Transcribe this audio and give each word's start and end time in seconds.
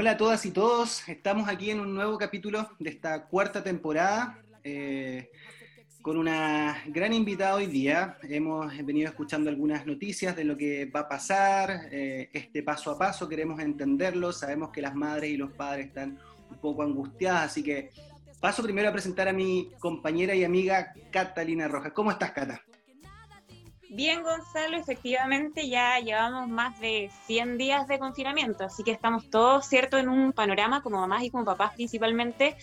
Hola 0.00 0.12
a 0.12 0.16
todas 0.16 0.46
y 0.46 0.50
todos, 0.50 1.06
estamos 1.10 1.46
aquí 1.46 1.70
en 1.70 1.78
un 1.78 1.94
nuevo 1.94 2.16
capítulo 2.16 2.70
de 2.78 2.88
esta 2.88 3.26
cuarta 3.26 3.62
temporada 3.62 4.38
eh, 4.64 5.30
con 6.00 6.16
una 6.16 6.82
gran 6.86 7.12
invitada 7.12 7.56
hoy 7.56 7.66
día. 7.66 8.16
Hemos 8.22 8.74
venido 8.82 9.10
escuchando 9.10 9.50
algunas 9.50 9.84
noticias 9.84 10.34
de 10.34 10.44
lo 10.44 10.56
que 10.56 10.86
va 10.86 11.00
a 11.00 11.08
pasar, 11.10 11.88
eh, 11.92 12.30
este 12.32 12.62
paso 12.62 12.92
a 12.92 12.98
paso 12.98 13.28
queremos 13.28 13.60
entenderlo, 13.60 14.32
sabemos 14.32 14.70
que 14.70 14.80
las 14.80 14.94
madres 14.94 15.32
y 15.32 15.36
los 15.36 15.52
padres 15.52 15.88
están 15.88 16.18
un 16.48 16.56
poco 16.56 16.82
angustiadas, 16.82 17.50
así 17.50 17.62
que 17.62 17.90
paso 18.40 18.62
primero 18.62 18.88
a 18.88 18.92
presentar 18.92 19.28
a 19.28 19.34
mi 19.34 19.70
compañera 19.80 20.34
y 20.34 20.44
amiga 20.44 20.94
Catalina 21.10 21.68
Rojas. 21.68 21.92
¿Cómo 21.92 22.10
estás, 22.10 22.30
Cata? 22.30 22.62
Bien, 23.92 24.22
Gonzalo, 24.22 24.76
efectivamente 24.76 25.68
ya 25.68 25.98
llevamos 25.98 26.48
más 26.48 26.78
de 26.78 27.10
100 27.26 27.58
días 27.58 27.88
de 27.88 27.98
confinamiento, 27.98 28.62
así 28.62 28.84
que 28.84 28.92
estamos 28.92 29.28
todos, 29.30 29.66
¿cierto?, 29.66 29.98
en 29.98 30.08
un 30.08 30.32
panorama 30.32 30.80
como 30.80 31.00
mamás 31.00 31.24
y 31.24 31.30
como 31.30 31.44
papás 31.44 31.72
principalmente, 31.74 32.56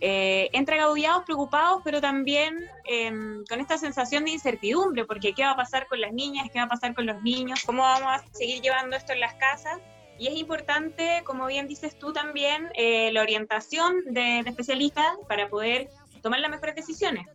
eh, 0.00 0.50
entre 0.52 0.78
preocupados, 1.24 1.82
pero 1.84 2.00
también 2.00 2.68
em, 2.84 3.44
con 3.44 3.60
esta 3.60 3.78
sensación 3.78 4.24
de 4.24 4.32
incertidumbre, 4.32 5.04
porque 5.04 5.32
¿qué 5.34 5.44
va 5.44 5.52
a 5.52 5.56
pasar 5.56 5.86
con 5.86 6.00
las 6.00 6.12
niñas? 6.12 6.48
¿Qué 6.52 6.58
va 6.58 6.64
a 6.64 6.68
pasar 6.68 6.96
con 6.96 7.06
los 7.06 7.22
niños? 7.22 7.62
¿Cómo 7.64 7.82
vamos 7.82 8.08
a 8.08 8.24
seguir 8.32 8.60
llevando 8.60 8.96
esto 8.96 9.12
en 9.12 9.20
las 9.20 9.34
casas? 9.34 9.78
Y 10.18 10.26
es 10.26 10.34
importante, 10.34 11.22
como 11.24 11.46
bien 11.46 11.68
dices 11.68 11.96
tú 11.96 12.12
también, 12.12 12.68
eh, 12.74 13.12
la 13.12 13.22
orientación 13.22 14.02
de 14.06 14.40
especialistas 14.40 15.12
para 15.28 15.48
poder 15.48 15.88
tomar 16.22 16.40
las 16.40 16.50
mejores 16.50 16.74
decisiones. 16.74 17.28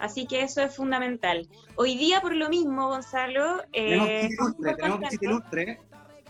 Así 0.00 0.26
que 0.26 0.42
eso 0.42 0.62
es 0.62 0.74
fundamental. 0.74 1.48
Hoy 1.76 1.96
día, 1.96 2.20
por 2.20 2.34
lo 2.34 2.48
mismo, 2.48 2.88
Gonzalo. 2.88 3.62
Eh, 3.72 4.28
tenemos 4.76 5.00
visita 5.00 5.24
ilustre, 5.24 5.80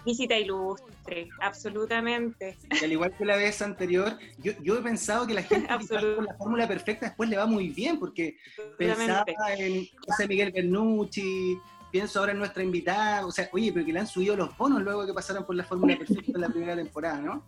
visita 0.04 0.38
ilustre. 0.38 1.28
absolutamente. 1.40 2.56
Y 2.80 2.84
al 2.84 2.92
igual 2.92 3.14
que 3.16 3.24
la 3.24 3.36
vez 3.36 3.62
anterior, 3.62 4.18
yo, 4.38 4.52
yo 4.62 4.78
he 4.78 4.82
pensado 4.82 5.26
que 5.26 5.34
la 5.34 5.42
gente 5.42 5.68
con 6.16 6.24
la 6.24 6.34
fórmula 6.34 6.68
perfecta 6.68 7.06
después 7.06 7.28
le 7.28 7.36
va 7.36 7.46
muy 7.46 7.68
bien, 7.68 7.98
porque 7.98 8.36
pensaba 8.76 9.24
en 9.56 9.86
José 10.06 10.28
Miguel 10.28 10.52
Bernucci, 10.52 11.58
pienso 11.90 12.18
ahora 12.18 12.32
en 12.32 12.38
nuestra 12.38 12.62
invitada, 12.62 13.24
o 13.26 13.30
sea, 13.30 13.48
oye, 13.52 13.72
pero 13.72 13.86
que 13.86 13.92
le 13.92 14.00
han 14.00 14.06
subido 14.06 14.36
los 14.36 14.56
bonos 14.56 14.82
luego 14.82 15.06
que 15.06 15.14
pasaron 15.14 15.46
por 15.46 15.54
la 15.54 15.64
fórmula 15.64 15.96
perfecta 15.96 16.32
en 16.34 16.40
la 16.40 16.48
primera 16.48 16.76
temporada, 16.76 17.18
¿no? 17.18 17.44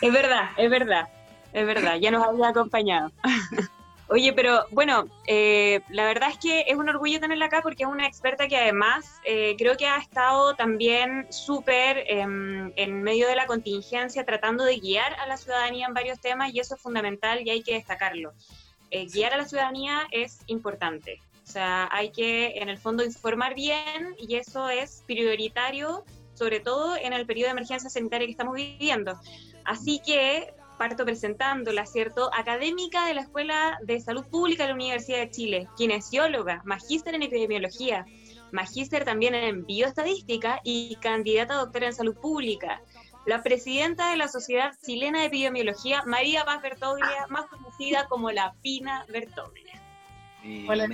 Es 0.00 0.12
verdad, 0.12 0.50
es 0.56 0.70
verdad, 0.70 1.08
es 1.52 1.66
verdad, 1.66 1.96
ya 2.00 2.10
nos 2.10 2.26
había 2.26 2.48
acompañado. 2.48 3.12
Oye, 4.08 4.34
pero 4.34 4.66
bueno, 4.70 5.06
eh, 5.26 5.80
la 5.88 6.04
verdad 6.04 6.28
es 6.30 6.38
que 6.38 6.64
es 6.68 6.76
un 6.76 6.88
orgullo 6.88 7.20
tenerla 7.20 7.46
acá 7.46 7.62
porque 7.62 7.84
es 7.84 7.88
una 7.88 8.06
experta 8.06 8.48
que 8.48 8.56
además 8.56 9.20
eh, 9.24 9.54
creo 9.56 9.78
que 9.78 9.86
ha 9.86 9.96
estado 9.96 10.54
también 10.54 11.26
súper 11.30 12.04
em, 12.06 12.70
en 12.76 13.02
medio 13.02 13.26
de 13.26 13.34
la 13.34 13.46
contingencia 13.46 14.24
tratando 14.24 14.64
de 14.64 14.76
guiar 14.76 15.14
a 15.14 15.26
la 15.26 15.38
ciudadanía 15.38 15.86
en 15.86 15.94
varios 15.94 16.20
temas 16.20 16.52
y 16.52 16.60
eso 16.60 16.74
es 16.74 16.82
fundamental 16.82 17.40
y 17.46 17.50
hay 17.50 17.62
que 17.62 17.74
destacarlo. 17.74 18.32
Eh, 18.90 19.06
guiar 19.06 19.32
a 19.32 19.38
la 19.38 19.46
ciudadanía 19.46 20.06
es 20.10 20.40
importante. 20.48 21.20
O 21.42 21.50
sea, 21.50 21.88
hay 21.90 22.10
que 22.10 22.58
en 22.58 22.68
el 22.68 22.76
fondo 22.76 23.04
informar 23.04 23.54
bien 23.54 24.14
y 24.18 24.36
eso 24.36 24.68
es 24.68 25.02
prioritario, 25.06 26.04
sobre 26.34 26.60
todo 26.60 26.96
en 26.96 27.14
el 27.14 27.24
periodo 27.26 27.46
de 27.46 27.52
emergencia 27.52 27.88
sanitaria 27.88 28.26
que 28.26 28.32
estamos 28.32 28.54
viviendo. 28.54 29.18
Así 29.64 30.00
que 30.04 30.52
parto 30.78 31.04
presentándola, 31.04 31.86
¿cierto? 31.86 32.30
Académica 32.34 33.06
de 33.06 33.14
la 33.14 33.22
Escuela 33.22 33.78
de 33.82 34.00
Salud 34.00 34.24
Pública 34.26 34.64
de 34.64 34.70
la 34.70 34.74
Universidad 34.74 35.18
de 35.18 35.30
Chile, 35.30 35.68
kinesióloga, 35.76 36.62
magíster 36.64 37.14
en 37.14 37.22
epidemiología, 37.22 38.06
magíster 38.52 39.04
también 39.04 39.34
en 39.34 39.64
bioestadística 39.66 40.60
y 40.64 40.96
candidata 40.96 41.54
a 41.54 41.58
doctora 41.58 41.86
en 41.86 41.94
salud 41.94 42.16
pública. 42.16 42.80
La 43.26 43.42
presidenta 43.42 44.10
de 44.10 44.18
la 44.18 44.28
Sociedad 44.28 44.74
Chilena 44.84 45.20
de 45.20 45.26
Epidemiología, 45.26 46.02
María 46.04 46.44
Paz 46.44 46.60
Bertoglia, 46.60 47.26
más 47.30 47.46
conocida 47.46 48.06
como 48.08 48.30
la 48.30 48.54
Pina 48.62 49.06
Bertoglia. 49.08 49.63
Hola, 50.68 50.86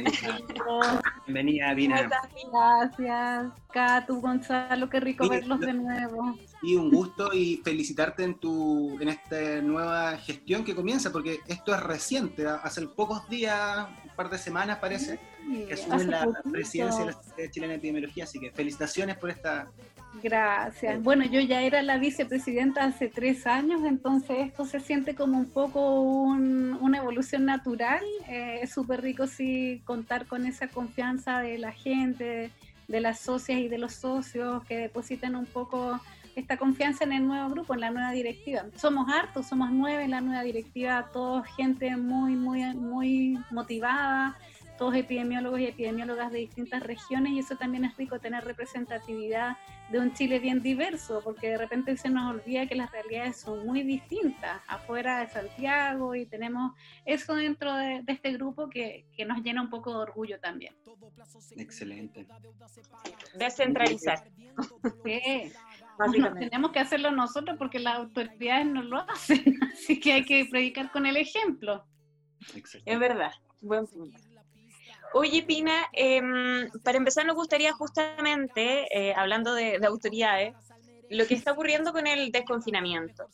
bienvenida, 1.26 1.74
Pina. 1.74 2.08
Gracias, 2.52 3.52
Catu, 3.72 4.20
Gonzalo, 4.20 4.88
qué 4.88 5.00
rico 5.00 5.28
verlos 5.28 5.58
de 5.58 5.72
nuevo. 5.72 6.38
Y 6.62 6.76
un 6.76 6.88
gusto 6.88 7.32
y 7.32 7.60
felicitarte 7.64 8.22
en 8.22 8.34
tu 8.34 8.96
en 9.00 9.08
esta 9.08 9.60
nueva 9.60 10.16
gestión 10.18 10.62
que 10.64 10.76
comienza, 10.76 11.10
porque 11.10 11.40
esto 11.48 11.74
es 11.74 11.82
reciente, 11.82 12.46
hace 12.46 12.86
pocos 12.86 13.28
días, 13.28 13.88
un 14.04 14.14
par 14.14 14.30
de 14.30 14.38
semanas 14.38 14.78
parece, 14.78 15.18
que 15.66 15.74
asume 15.74 16.04
la 16.04 16.28
presidencia 16.52 17.00
de 17.00 17.06
la 17.06 17.12
Sociedad 17.20 17.50
Chilena 17.50 17.72
de 17.72 17.78
Epidemiología, 17.78 18.24
así 18.24 18.38
que 18.38 18.52
felicitaciones 18.52 19.16
por 19.16 19.30
esta... 19.30 19.68
Gracias. 20.22 21.03
Bueno, 21.03 21.25
yo 21.25 21.41
ya 21.41 21.62
era 21.62 21.82
la 21.82 21.98
vicepresidenta 21.98 22.84
hace 22.84 23.09
tres 23.09 23.47
años, 23.47 23.82
entonces 23.84 24.38
esto 24.41 24.65
se 24.65 24.81
siente 24.81 25.15
como 25.15 25.38
un 25.38 25.50
poco 25.50 26.00
una 26.00 26.98
evolución 26.98 27.44
natural. 27.44 28.03
Eh, 28.28 28.60
es 28.62 28.72
súper 28.72 29.03
rico 29.03 29.26
sí 29.26 29.82
contar 29.84 30.26
con 30.26 30.47
esa 30.47 30.69
confianza 30.69 31.41
de 31.41 31.59
la 31.59 31.72
gente, 31.72 32.50
de 32.88 33.00
las 33.00 33.21
socias 33.21 33.60
y 33.60 33.69
de 33.69 33.78
los 33.78 33.94
socios 33.94 34.65
que 34.65 34.76
depositan 34.76 35.37
un 35.37 35.47
poco 35.47 36.00
esta 36.34 36.56
confianza 36.56 37.04
en 37.04 37.12
el 37.12 37.27
nuevo 37.27 37.50
grupo, 37.50 37.75
en 37.75 37.81
la 37.81 37.91
nueva 37.91 38.10
directiva. 38.12 38.65
Somos 38.77 39.09
hartos, 39.09 39.47
somos 39.47 39.71
nueve 39.71 40.04
en 40.04 40.10
la 40.10 40.21
nueva 40.21 40.42
directiva, 40.42 41.09
todos 41.12 41.47
gente 41.56 41.97
muy, 41.97 42.34
muy, 42.34 42.62
muy 42.75 43.38
motivada, 43.50 44.37
todos 44.78 44.94
epidemiólogos 44.94 45.60
y 45.60 45.66
epidemiólogas 45.66 46.32
de 46.32 46.38
distintas 46.38 46.82
regiones 46.82 47.32
y 47.32 47.38
eso 47.41 47.56
también 47.56 47.84
es 47.84 47.97
rico 47.97 48.19
tener 48.19 48.44
representatividad 48.44 49.56
de 49.90 49.98
un 49.98 50.12
Chile 50.14 50.38
bien 50.38 50.62
diverso, 50.62 51.20
porque 51.22 51.50
de 51.50 51.58
repente 51.58 51.96
se 51.96 52.08
nos 52.08 52.34
olvida 52.34 52.66
que 52.66 52.76
las 52.76 52.90
realidades 52.92 53.40
son 53.40 53.66
muy 53.66 53.82
distintas 53.82 54.62
afuera 54.68 55.20
de 55.20 55.28
Santiago 55.28 56.14
y 56.14 56.26
tenemos 56.26 56.72
eso 57.04 57.34
dentro 57.34 57.74
de, 57.74 58.02
este 58.06 58.32
grupo 58.32 58.68
que, 58.68 59.06
que, 59.16 59.24
nos 59.24 59.42
llena 59.42 59.62
un 59.62 59.70
poco 59.70 59.90
de 59.90 59.98
orgullo 59.98 60.38
también. 60.40 60.74
Excelente. 61.56 62.26
Descentralizar. 63.36 64.22
Sí. 65.04 65.52
tenemos 66.38 66.72
que 66.72 66.78
hacerlo 66.78 67.10
nosotros 67.10 67.56
porque 67.58 67.78
las 67.78 67.96
autoridades 67.96 68.66
no 68.66 68.82
lo 68.82 68.98
hacen, 68.98 69.58
así 69.72 69.98
que 70.00 70.12
hay 70.12 70.24
que 70.24 70.46
predicar 70.50 70.90
con 70.90 71.06
el 71.06 71.16
ejemplo. 71.16 71.84
Es 72.84 72.98
verdad, 72.98 73.32
buen 73.60 73.86
punto. 73.86 74.18
Oye, 75.12 75.43
Pina, 75.43 75.87
em, 75.93 76.71
para 76.84 76.98
empezar 76.98 77.26
nos 77.26 77.34
gustaría 77.34 77.72
justamente, 77.72 78.87
eh, 78.97 79.15
hablando 79.15 79.54
de, 79.54 79.81
autoridades, 79.84 80.54
lo 81.09 81.26
que 81.26 81.34
está 81.34 81.53
ocurriendo 81.53 81.93
con 81.93 82.06
el 82.06 82.31
desconfinamiento. 82.31 83.28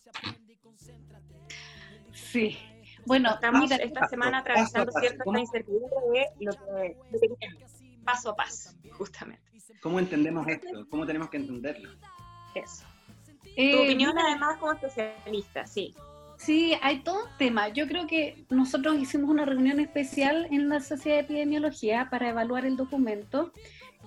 Sí, 2.13 2.59
bueno, 3.05 3.35
estamos 3.35 3.71
esta 3.71 4.09
semana 4.09 4.39
atravesando 4.39 4.91
ciertas 4.93 5.27
incertidumbres 5.27 6.29
de 6.39 6.47
lo 6.47 6.53
que, 6.53 6.97
paso 8.05 8.31
a 8.31 8.37
paso, 8.37 8.71
justamente. 8.93 9.43
¿Cómo 9.83 9.99
entendemos 9.99 10.47
esto? 10.49 10.87
¿Cómo 10.91 11.07
tenemos 11.07 11.29
que 11.29 11.37
entenderlo? 11.37 11.91
Eso. 12.55 12.85
tu 13.43 13.51
eh, 13.57 13.85
opinión 13.85 14.19
además 14.19 14.59
como 14.59 14.73
especialista, 14.73 15.67
sí. 15.67 15.95
Sí, 16.37 16.75
hay 16.83 17.01
todo 17.01 17.25
un 17.25 17.31
tema. 17.39 17.69
Yo 17.69 17.87
creo 17.87 18.07
que 18.07 18.45
nosotros 18.51 18.97
hicimos 18.99 19.31
una 19.31 19.45
reunión 19.45 19.81
especial 19.81 20.47
en 20.51 20.69
la 20.69 20.81
Sociedad 20.81 21.17
de 21.17 21.23
Epidemiología 21.23 22.09
para 22.11 22.29
evaluar 22.29 22.67
el 22.67 22.77
documento 22.77 23.53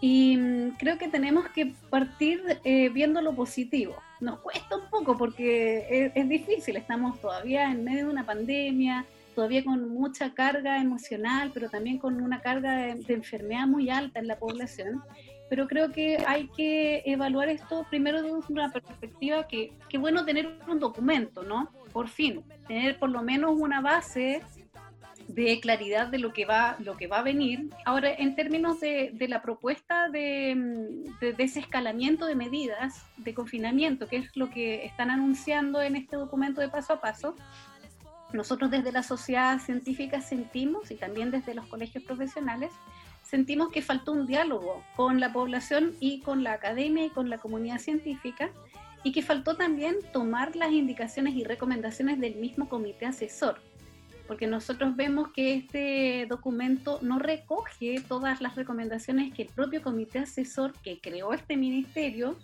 y 0.01 0.37
mm, 0.37 0.77
creo 0.77 0.97
que 0.97 1.07
tenemos 1.07 1.47
que 1.49 1.73
partir 1.89 2.41
eh, 2.63 2.89
viendo 2.89 3.21
lo 3.21 3.35
positivo. 3.35 3.95
Nos 4.21 4.39
cuesta 4.39 4.77
un 4.77 4.89
poco 4.89 5.17
porque 5.17 6.11
es, 6.13 6.29
difícil, 6.29 6.75
estamos 6.75 7.19
todavía 7.19 7.71
en 7.71 7.83
medio 7.83 8.05
de 8.05 8.11
una 8.11 8.25
pandemia, 8.25 9.05
todavía 9.33 9.63
con 9.63 9.89
mucha 9.89 10.33
carga 10.33 10.81
emocional, 10.81 11.51
pero 11.53 11.69
también 11.69 11.97
con 11.97 12.21
una 12.21 12.41
carga 12.41 12.77
de, 12.77 13.13
enfermedad 13.13 13.65
muy 13.65 13.89
alta 13.89 14.19
en 14.19 14.27
la 14.27 14.37
población 14.37 15.01
pero 15.49 15.67
creo 15.67 15.91
que 15.91 16.23
hay 16.27 16.47
que 16.49 17.01
evaluar 17.07 17.49
esto 17.49 17.83
primero 17.89 18.21
desde 18.21 18.53
una 18.53 18.71
perspectiva 18.71 19.47
que, 19.47 19.73
que 19.89 19.97
bueno 19.97 20.23
tener 20.23 20.47
un 20.67 20.79
documento, 20.79 21.41
¿no? 21.41 21.71
Por 21.89 22.07
fin, 22.07 22.43
tener 22.67 22.97
por 22.99 23.09
lo 23.09 23.21
menos 23.21 23.51
una 23.57 23.81
base 23.81 24.41
de 25.27 25.59
claridad 25.59 26.07
de 26.07 26.17
lo 26.17 26.33
que 26.33 26.45
va, 26.45 26.75
lo 26.79 26.97
que 26.97 27.07
va 27.07 27.19
a 27.19 27.23
venir. 27.23 27.69
Ahora, 27.85 28.11
en 28.11 28.35
términos 28.35 28.79
de, 28.79 29.13
la 29.27 29.41
propuesta 29.41 30.09
de, 30.09 31.03
de, 31.21 31.33
desescalamiento 31.33 32.25
de 32.25 32.35
medidas 32.35 33.05
de 33.17 33.33
confinamiento, 33.35 34.07
que 34.07 34.17
es 34.17 34.35
lo 34.35 34.49
que 34.49 34.85
están 34.85 35.11
anunciando 35.11 35.81
en 35.81 35.95
este 35.95 36.15
documento 36.15 36.61
de 36.61 36.69
paso 36.69 36.93
a 36.93 37.01
paso, 37.01 37.35
nosotros 38.33 38.71
desde 38.71 38.91
la 38.91 39.03
sociedad 39.03 39.59
científica 39.59 40.21
sentimos, 40.21 40.89
y 40.89 40.95
también 40.95 41.31
desde 41.31 41.53
los 41.53 41.67
colegios 41.67 42.03
profesionales, 42.03 42.71
sentimos 43.23 43.69
que 43.69 43.83
faltó 43.83 44.11
un 44.11 44.25
diálogo 44.25 44.83
con 44.95 45.19
la 45.19 45.31
población 45.31 45.93
y 45.99 46.21
con 46.21 46.43
la 46.43 46.53
academia 46.53 47.05
y 47.05 47.09
con 47.09 47.29
la 47.29 47.37
comunidad 47.37 47.77
científica 47.77 48.49
y 49.03 49.11
que 49.11 49.21
faltó 49.21 49.55
también 49.55 49.95
tomar 50.11 50.55
las 50.55 50.71
indicaciones 50.71 51.35
y 51.35 51.43
recomendaciones 51.43 52.19
del 52.19 52.35
mismo 52.35 52.67
comité 52.67 53.05
asesor, 53.05 53.61
porque 54.27 54.47
nosotros 54.47 54.95
vemos 54.95 55.29
que 55.29 55.53
este 55.53 56.25
documento 56.27 56.99
no 57.01 57.19
recoge 57.19 58.01
todas 58.07 58.41
las 58.41 58.55
recomendaciones 58.55 59.33
que 59.33 59.43
el 59.43 59.49
propio 59.49 59.81
comité 59.81 60.19
asesor 60.19 60.73
que 60.81 60.99
creó 60.99 61.33
este 61.33 61.57
ministerio 61.57 62.37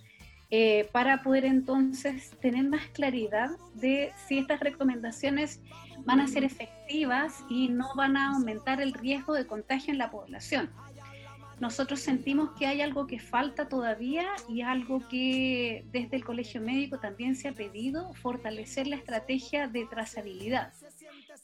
eh, 0.51 0.87
para 0.91 1.23
poder 1.23 1.43
entonces 1.43 2.31
tener 2.39 2.65
más 2.65 2.87
claridad 2.93 3.49
de 3.73 4.11
si 4.27 4.37
estas 4.37 4.59
recomendaciones 4.59 5.59
van 6.05 6.19
a 6.19 6.27
ser 6.27 6.43
efectivas 6.43 7.43
y 7.49 7.67
no 7.67 7.93
van 7.95 8.15
a 8.15 8.35
aumentar 8.35 8.79
el 8.79 8.93
riesgo 8.93 9.33
de 9.33 9.47
contagio 9.47 9.91
en 9.91 9.97
la 9.97 10.11
población. 10.11 10.69
Nosotros 11.59 12.01
sentimos 12.01 12.51
que 12.59 12.67
hay 12.67 12.81
algo 12.81 13.07
que 13.07 13.19
falta 13.19 13.69
todavía 13.69 14.27
y 14.49 14.61
algo 14.61 15.07
que 15.07 15.85
desde 15.91 16.17
el 16.17 16.25
Colegio 16.25 16.59
Médico 16.59 16.99
también 16.99 17.35
se 17.35 17.47
ha 17.47 17.53
pedido, 17.53 18.13
fortalecer 18.15 18.87
la 18.87 18.97
estrategia 18.97 19.67
de 19.67 19.85
trazabilidad. 19.85 20.73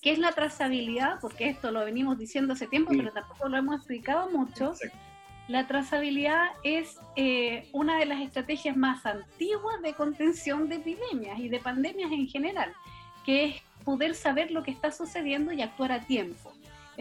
¿Qué 0.02 0.12
es 0.12 0.19
la 0.19 0.34
trazabilidad? 0.34 1.19
Porque 1.22 1.48
esto 1.48 1.72
lo 1.72 1.86
venimos 1.86 2.18
diciendo 2.18 2.54
hace 2.54 2.68
tiempo, 2.68 2.92
pero 2.92 3.12
tampoco 3.12 3.48
lo 3.48 3.58
hemos 3.58 3.78
explicado 3.78 4.30
mucho. 4.30 4.74
La 5.48 5.68
trazabilidad 5.68 6.48
es 6.63 6.98
eh, 7.16 7.69
una 7.72 7.98
de 7.98 8.06
las 8.06 8.22
estrategias 8.22 8.75
más 8.75 9.06
antiguas 9.06 9.81
de 9.81 9.94
contención 9.94 10.68
de 10.68 10.75
epidemias 10.75 11.40
y 11.40 11.50
de 11.50 11.60
pandemias 11.60 12.12
en 12.12 12.28
general, 12.28 12.74
que 13.25 13.46
es 13.46 13.62
poder 13.86 14.16
saber 14.16 14.52
lo 14.52 14.63
que 14.63 14.72
está 14.72 14.92
sucediendo 14.92 15.52
y 15.52 15.62
actuar 15.62 15.92
a 15.92 16.02
tiempo. 16.02 16.50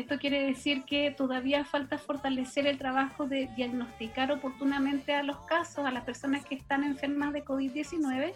Esto 0.01 0.19
quiere 0.19 0.47
decir 0.47 0.85
que 0.85 1.11
todavía 1.11 1.63
falta 1.63 1.99
fortalecer 1.99 2.67
el 2.67 2.79
trabajo 2.79 3.27
de 3.27 3.51
diagnosticar 3.55 4.33
oportunamente 4.33 5.15
a 5.15 5.23
los 5.23 5.37
casos, 5.41 5.85
a 5.85 5.91
las 5.91 6.05
personas 6.05 6.43
que 6.47 6.55
están 6.55 6.85
enfermas 6.85 7.35
de 7.35 7.45
COVID-19 7.45 8.33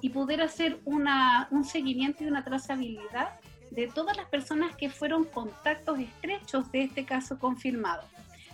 y 0.00 0.10
poder 0.10 0.42
hacer 0.42 0.78
un 0.84 1.64
seguimiento 1.64 2.22
y 2.22 2.28
una 2.28 2.44
trazabilidad 2.44 3.30
de 3.72 3.88
todas 3.88 4.16
las 4.16 4.26
personas 4.26 4.76
que 4.76 4.90
fueron 4.90 5.24
contactos 5.24 5.98
estrechos 5.98 6.70
de 6.70 6.82
este 6.84 7.04
caso 7.04 7.36
confirmado 7.40 8.04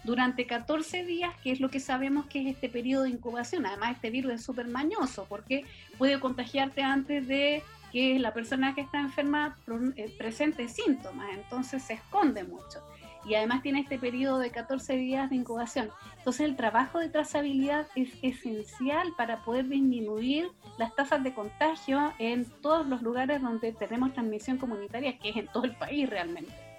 durante 0.03 0.47
14 0.47 1.05
días, 1.05 1.35
que 1.43 1.53
es 1.53 1.61
lo 1.61 1.69
que 1.69 1.81
sabemos 1.81 2.25
que 2.29 2.41
es 2.41 2.55
este 2.55 2.71
periodo 2.71 3.03
de 3.03 3.11
incubación. 3.11 3.67
Además, 3.67 3.97
este 3.97 4.09
virus 4.09 4.33
es 4.33 4.43
súper 4.43 4.69
mañoso 4.69 5.27
porque 5.29 5.67
puede 5.99 6.19
contagiarte 6.19 6.83
antes 6.83 7.29
de 7.29 7.63
que 7.95 8.19
la 8.19 8.35
persona 8.35 8.75
que 8.75 8.81
está 8.81 8.99
enferma 8.99 9.57
eh, 9.95 10.13
presente 10.19 10.67
síntomas, 10.67 11.29
entonces 11.33 11.81
se 11.81 11.93
esconde 11.93 12.43
mucho. 12.43 12.83
Y 13.25 13.37
además 13.37 13.63
tiene 13.63 13.83
este 13.83 14.01
periodo 14.01 14.41
de 14.41 14.51
14 14.51 14.97
días 14.97 15.31
de 15.31 15.37
incubación. 15.37 15.91
Entonces 16.19 16.45
el 16.45 16.57
trabajo 16.57 16.99
de 16.99 17.09
trazabilidad 17.09 17.87
es 17.95 18.11
esencial 18.21 19.13
para 19.17 19.45
poder 19.45 19.69
disminuir 19.69 20.51
las 20.77 20.93
tasas 20.97 21.23
de 21.23 21.35
contagio 21.35 22.13
en 22.19 22.47
todos 22.63 22.85
los 22.89 23.01
lugares 23.01 23.41
donde 23.41 23.73
tenemos 23.73 24.13
transmisión 24.13 24.59
comunitaria, 24.59 25.17
que 25.21 25.29
es 25.29 25.37
en 25.37 25.47
todo 25.47 25.63
el 25.63 25.77
país 25.77 26.11
realmente 26.11 26.74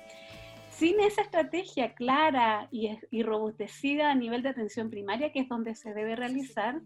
sin 0.78 1.00
esa 1.00 1.22
estrategia 1.22 1.94
clara 1.94 2.68
y, 2.72 3.24
robustecida 3.24 4.12
a 4.12 4.16
nivel 4.16 4.44
de 4.44 4.50
atención 4.50 4.90
primaria, 4.90 5.32
que 5.32 5.40
es 5.40 5.50
donde 5.50 5.74
se 5.76 5.94
debe 5.94 6.16
realizar, 6.16 6.82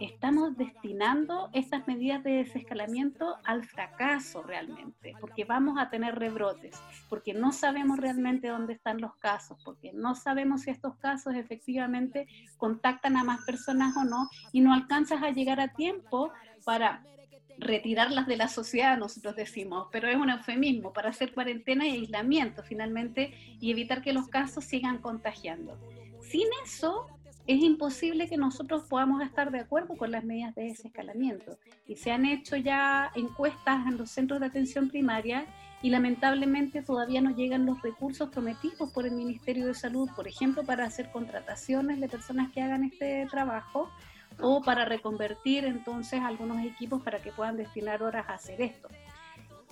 estamos 0.00 0.56
destinando 0.56 1.50
estas 1.52 1.86
medidas 1.86 2.22
de 2.22 2.32
desescalamiento 2.32 3.36
al 3.44 3.64
fracaso 3.64 4.42
realmente, 4.42 5.14
porque 5.20 5.44
vamos 5.44 5.76
a 5.78 5.90
tener 5.90 6.18
rebrotes, 6.18 6.80
porque 7.08 7.34
no 7.34 7.52
sabemos 7.52 7.98
realmente 7.98 8.48
dónde 8.48 8.74
están 8.74 9.00
los 9.00 9.16
casos, 9.16 9.58
porque 9.64 9.92
no 9.92 10.14
sabemos 10.14 10.62
si 10.62 10.70
estos 10.70 10.96
casos 10.96 11.34
efectivamente 11.34 12.26
contactan 12.56 13.16
a 13.16 13.24
más 13.24 13.44
personas 13.44 13.96
o 13.96 14.04
no, 14.04 14.28
y 14.52 14.60
no 14.60 14.72
alcanzas 14.72 15.22
a 15.22 15.30
llegar 15.30 15.60
a 15.60 15.74
tiempo 15.74 16.32
para 16.64 17.02
retirarlas 17.58 18.26
de 18.26 18.36
la 18.36 18.48
sociedad, 18.48 18.98
nosotros 18.98 19.36
decimos, 19.36 19.88
pero 19.92 20.08
es 20.08 20.16
un 20.16 20.30
eufemismo 20.30 20.92
para 20.92 21.10
hacer 21.10 21.32
cuarentena 21.32 21.86
y 21.86 21.92
aislamiento 21.92 22.62
finalmente 22.62 23.34
y 23.60 23.70
evitar 23.70 24.02
que 24.02 24.12
los 24.12 24.28
casos 24.28 24.64
sigan 24.64 24.98
contagiando. 24.98 25.78
Sin 26.20 26.48
eso, 26.64 27.06
es 27.46 27.60
imposible 27.62 28.28
que 28.28 28.36
nosotros 28.36 28.84
podamos 28.88 29.22
estar 29.22 29.50
de 29.50 29.60
acuerdo 29.60 29.96
con 29.96 30.12
las 30.12 30.24
medidas 30.24 30.54
de 30.54 30.64
desescalamiento. 30.64 31.58
Y 31.86 31.96
se 31.96 32.12
han 32.12 32.24
hecho 32.24 32.56
ya 32.56 33.10
encuestas 33.14 33.86
en 33.86 33.98
los 33.98 34.10
centros 34.10 34.40
de 34.40 34.46
atención 34.46 34.88
primaria 34.88 35.46
y 35.82 35.90
lamentablemente 35.90 36.82
todavía 36.82 37.20
no 37.20 37.34
llegan 37.34 37.66
los 37.66 37.82
recursos 37.82 38.28
prometidos 38.28 38.92
por 38.92 39.04
el 39.04 39.12
Ministerio 39.12 39.66
de 39.66 39.74
Salud, 39.74 40.08
por 40.14 40.28
ejemplo, 40.28 40.62
para 40.62 40.84
hacer 40.84 41.10
contrataciones 41.10 42.00
de 42.00 42.08
personas 42.08 42.52
que 42.52 42.62
hagan 42.62 42.84
este 42.84 43.26
trabajo 43.28 43.90
o 44.42 44.60
para 44.60 44.84
reconvertir 44.84 45.64
entonces 45.64 46.20
algunos 46.20 46.64
equipos 46.64 47.02
para 47.02 47.20
que 47.22 47.32
puedan 47.32 47.56
destinar 47.56 48.02
horas 48.02 48.26
a 48.28 48.34
hacer 48.34 48.60
esto. 48.60 48.88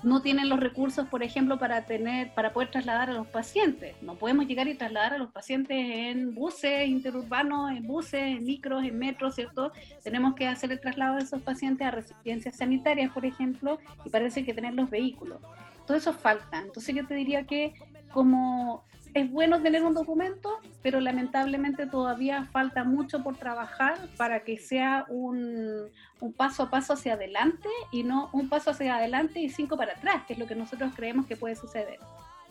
No 0.02 0.22
tienen 0.22 0.48
los 0.48 0.58
recursos, 0.58 1.06
por 1.08 1.22
ejemplo, 1.22 1.58
para 1.58 1.84
tener, 1.84 2.32
para 2.32 2.54
poder 2.54 2.70
trasladar 2.70 3.10
a 3.10 3.12
los 3.12 3.26
pacientes. 3.26 3.94
No 4.00 4.14
podemos 4.14 4.46
llegar 4.46 4.66
y 4.66 4.74
trasladar 4.74 5.12
a 5.12 5.18
los 5.18 5.30
pacientes 5.30 5.76
en 5.78 6.34
buses 6.34 6.88
interurbanos, 6.88 7.72
en 7.72 7.86
buses, 7.86 8.22
en 8.22 8.44
micros, 8.44 8.82
en 8.82 8.98
metros, 8.98 9.34
¿cierto? 9.34 9.72
Tenemos 10.02 10.34
que 10.34 10.46
hacer 10.46 10.72
el 10.72 10.80
traslado 10.80 11.16
de 11.16 11.24
esos 11.24 11.42
pacientes 11.42 11.86
a 11.86 11.90
residencias 11.90 12.56
sanitarias, 12.56 13.12
por 13.12 13.26
ejemplo, 13.26 13.78
y 14.02 14.08
parece 14.08 14.42
que 14.42 14.54
tener 14.54 14.72
los 14.72 14.88
vehículos. 14.88 15.38
Todo 15.86 15.98
eso 15.98 16.14
falta. 16.14 16.60
Entonces 16.60 16.94
yo 16.94 17.06
te 17.06 17.14
diría 17.14 17.44
que 17.44 17.74
como 18.10 18.84
es 19.14 19.30
bueno 19.30 19.60
tener 19.62 19.82
un 19.82 19.94
documento, 19.94 20.60
pero 20.82 21.00
lamentablemente 21.00 21.86
todavía 21.86 22.44
falta 22.46 22.84
mucho 22.84 23.22
por 23.22 23.36
trabajar 23.36 23.98
para 24.16 24.44
que 24.44 24.58
sea 24.58 25.04
un, 25.08 25.88
paso 26.36 26.64
a 26.64 26.70
paso 26.70 26.92
hacia 26.92 27.14
adelante 27.14 27.68
y 27.90 28.04
no 28.04 28.30
un 28.32 28.48
paso 28.48 28.70
hacia 28.70 28.96
adelante 28.96 29.40
y 29.40 29.48
cinco 29.48 29.76
para 29.76 29.92
atrás, 29.92 30.24
que 30.26 30.34
es 30.34 30.38
lo 30.38 30.46
que 30.46 30.54
nosotros 30.54 30.92
creemos 30.94 31.26
que 31.26 31.36
puede 31.36 31.56
suceder. 31.56 31.98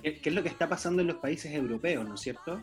¿Qué 0.02 0.22
es 0.24 0.34
lo 0.34 0.44
que 0.44 0.50
está 0.50 0.68
pasando 0.68 1.02
en 1.02 1.08
los 1.08 1.18
países 1.18 1.54
europeos, 1.54 2.08
no 2.08 2.16
es 2.16 2.22
cierto? 2.22 2.62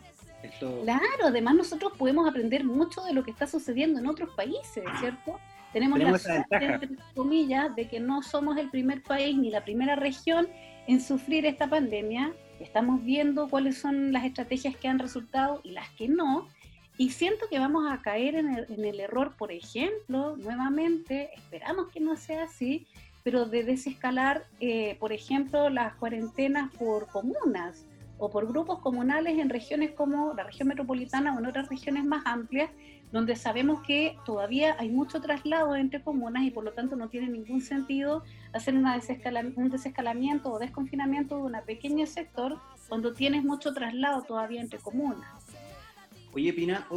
Claro, 0.83 1.25
además 1.25 1.55
nosotros 1.55 1.93
podemos 1.97 2.27
aprender 2.27 2.63
mucho 2.63 3.03
de 3.03 3.13
lo 3.13 3.23
que 3.23 3.31
está 3.31 3.47
sucediendo 3.47 3.99
en 3.99 4.07
otros 4.07 4.29
países, 4.35 4.83
¿cierto? 4.99 5.39
Tenemos, 5.73 5.99
la 5.99 6.17
suerte, 6.17 6.45
entre 6.65 6.89
comillas, 7.13 7.75
de 7.75 7.87
que 7.87 7.99
no 7.99 8.21
somos 8.23 8.57
el 8.57 8.69
primer 8.69 9.03
país 9.03 9.35
ni 9.35 9.49
la 9.51 9.63
primera 9.63 9.95
región 9.95 10.47
en 10.87 11.01
sufrir 11.01 11.45
esta 11.45 11.67
pandemia 11.67 12.33
Estamos 12.59 13.03
viendo 13.03 13.49
cuáles 13.49 13.77
son 13.77 14.11
las 14.11 14.25
estrategias 14.25 14.75
que 14.75 14.87
han 14.87 14.99
resultado 14.99 15.61
y 15.63 15.71
las 15.71 15.89
que 15.91 16.07
no. 16.07 16.47
Y 16.97 17.11
siento 17.11 17.45
que 17.49 17.59
vamos 17.59 17.91
a 17.91 18.01
caer 18.01 18.35
en 18.35 18.49
el, 18.83 18.99
error, 18.99 19.35
por 19.37 19.51
ejemplo, 19.51 20.35
nuevamente, 20.37 21.29
esperamos 21.35 21.89
que 21.89 21.99
no 21.99 22.15
sea 22.15 22.43
así, 22.43 22.87
pero 23.23 23.45
de 23.45 23.63
desescalar, 23.63 24.45
eh, 24.59 24.97
por 24.99 25.13
ejemplo, 25.13 25.69
las 25.69 25.93
cuarentenas 25.95 26.73
por 26.73 27.07
comunas 27.07 27.85
o 28.17 28.31
por 28.31 28.47
grupos 28.47 28.79
comunales 28.79 29.37
en 29.37 29.49
regiones 29.49 29.91
como 29.91 30.33
la 30.33 30.43
región 30.43 30.69
metropolitana 30.69 31.35
o 31.35 31.39
en 31.39 31.45
otras 31.45 31.69
regiones 31.69 32.03
más 32.03 32.25
amplias, 32.25 32.71
donde 33.11 33.35
sabemos 33.35 33.81
que 33.81 34.17
todavía 34.25 34.75
hay 34.79 34.89
mucho 34.89 35.21
traslado 35.21 35.75
entre 35.75 36.01
comunas 36.01 36.43
y 36.43 36.51
por 36.51 36.63
lo 36.63 36.73
tanto 36.73 36.95
no 36.95 37.09
tiene 37.09 37.29
ningún 37.29 37.61
sentido 37.61 38.23
hacer 38.53 38.75
una 38.75 38.99
un 39.55 39.69
desescalamiento 39.69 40.51
o 40.51 40.59
desconfinamiento 40.59 41.37
de 41.37 41.41
un 41.43 41.57
pequeño 41.65 42.05
sector 42.05 42.59
cuando 42.89 43.13
tienes 43.13 43.43
mucho 43.43 43.73
traslado 43.73 44.23
todavía 44.23 44.61
entre 44.61 44.79
comunas. 44.79 45.27
Oye, 46.33 46.53
Pina, 46.53 46.87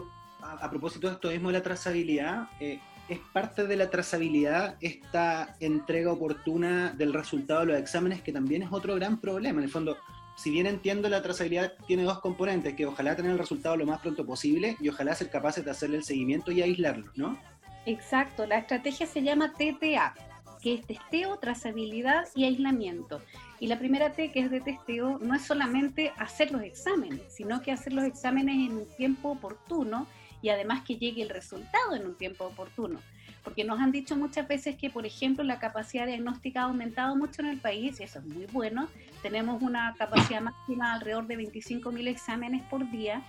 a, 0.42 0.70
propósito 0.70 1.08
de 1.08 1.14
esto 1.14 1.30
mismo 1.30 1.48
de 1.48 1.58
la 1.58 1.62
trazabilidad, 1.62 2.48
eh, 2.60 2.80
¿es 3.08 3.18
parte 3.32 3.66
de 3.66 3.76
la 3.76 3.90
trazabilidad 3.90 4.76
esta 4.80 5.56
entrega 5.60 6.12
oportuna 6.12 6.90
del 6.90 7.12
resultado 7.12 7.60
de 7.60 7.66
los 7.66 7.78
exámenes, 7.78 8.22
que 8.22 8.32
también 8.32 8.62
es 8.62 8.72
otro 8.72 8.94
gran 8.96 9.20
problema? 9.20 9.58
En 9.58 9.64
el 9.64 9.70
fondo, 9.70 9.96
si 10.36 10.50
bien 10.50 10.66
entiendo 10.66 11.08
la 11.08 11.22
trazabilidad 11.22 11.74
tiene 11.86 12.04
dos 12.04 12.20
componentes, 12.20 12.74
que 12.74 12.86
ojalá 12.86 13.16
tener 13.16 13.32
el 13.32 13.38
resultado 13.38 13.76
lo 13.76 13.86
más 13.86 14.00
pronto 14.00 14.24
posible 14.24 14.76
y 14.80 14.88
ojalá 14.88 15.14
ser 15.14 15.30
capaces 15.30 15.64
de 15.64 15.70
hacerle 15.70 15.98
el 15.98 16.04
seguimiento 16.04 16.50
y 16.50 16.62
aislarlo, 16.62 17.10
¿no? 17.16 17.38
Exacto, 17.86 18.46
la 18.46 18.58
estrategia 18.58 19.06
se 19.06 19.22
llama 19.22 19.52
TTA, 19.52 20.14
que 20.60 20.74
es 20.74 20.86
testeo, 20.86 21.38
trazabilidad 21.38 22.28
y 22.34 22.44
aislamiento. 22.44 23.20
Y 23.58 23.66
la 23.66 23.78
primera 23.78 24.12
T, 24.12 24.32
que 24.32 24.40
es 24.40 24.50
de 24.50 24.60
testeo, 24.60 25.18
no 25.18 25.34
es 25.34 25.42
solamente 25.42 26.12
hacer 26.16 26.50
los 26.52 26.62
exámenes, 26.62 27.22
sino 27.28 27.62
que 27.62 27.72
hacer 27.72 27.92
los 27.92 28.04
exámenes 28.04 28.54
en 28.54 28.76
un 28.76 28.86
tiempo 28.96 29.30
oportuno 29.30 30.06
y 30.42 30.48
además 30.48 30.82
que 30.86 30.96
llegue 30.96 31.22
el 31.22 31.28
resultado 31.28 31.94
en 31.94 32.06
un 32.06 32.16
tiempo 32.16 32.44
oportuno 32.44 33.00
porque 33.42 33.64
nos 33.64 33.80
han 33.80 33.92
dicho 33.92 34.16
muchas 34.16 34.46
veces 34.46 34.76
que, 34.76 34.90
por 34.90 35.06
ejemplo, 35.06 35.44
la 35.44 35.58
capacidad 35.58 36.06
diagnóstica 36.06 36.60
ha 36.60 36.64
aumentado 36.64 37.16
mucho 37.16 37.42
en 37.42 37.48
el 37.48 37.58
país 37.58 38.00
y 38.00 38.04
eso 38.04 38.18
es 38.18 38.24
muy 38.26 38.46
bueno. 38.46 38.88
Tenemos 39.22 39.62
una 39.62 39.94
capacidad 39.98 40.40
máxima 40.40 40.92
alrededor 40.94 41.26
de 41.26 41.38
25.000 41.38 42.08
exámenes 42.08 42.62
por 42.68 42.90
día. 42.90 43.22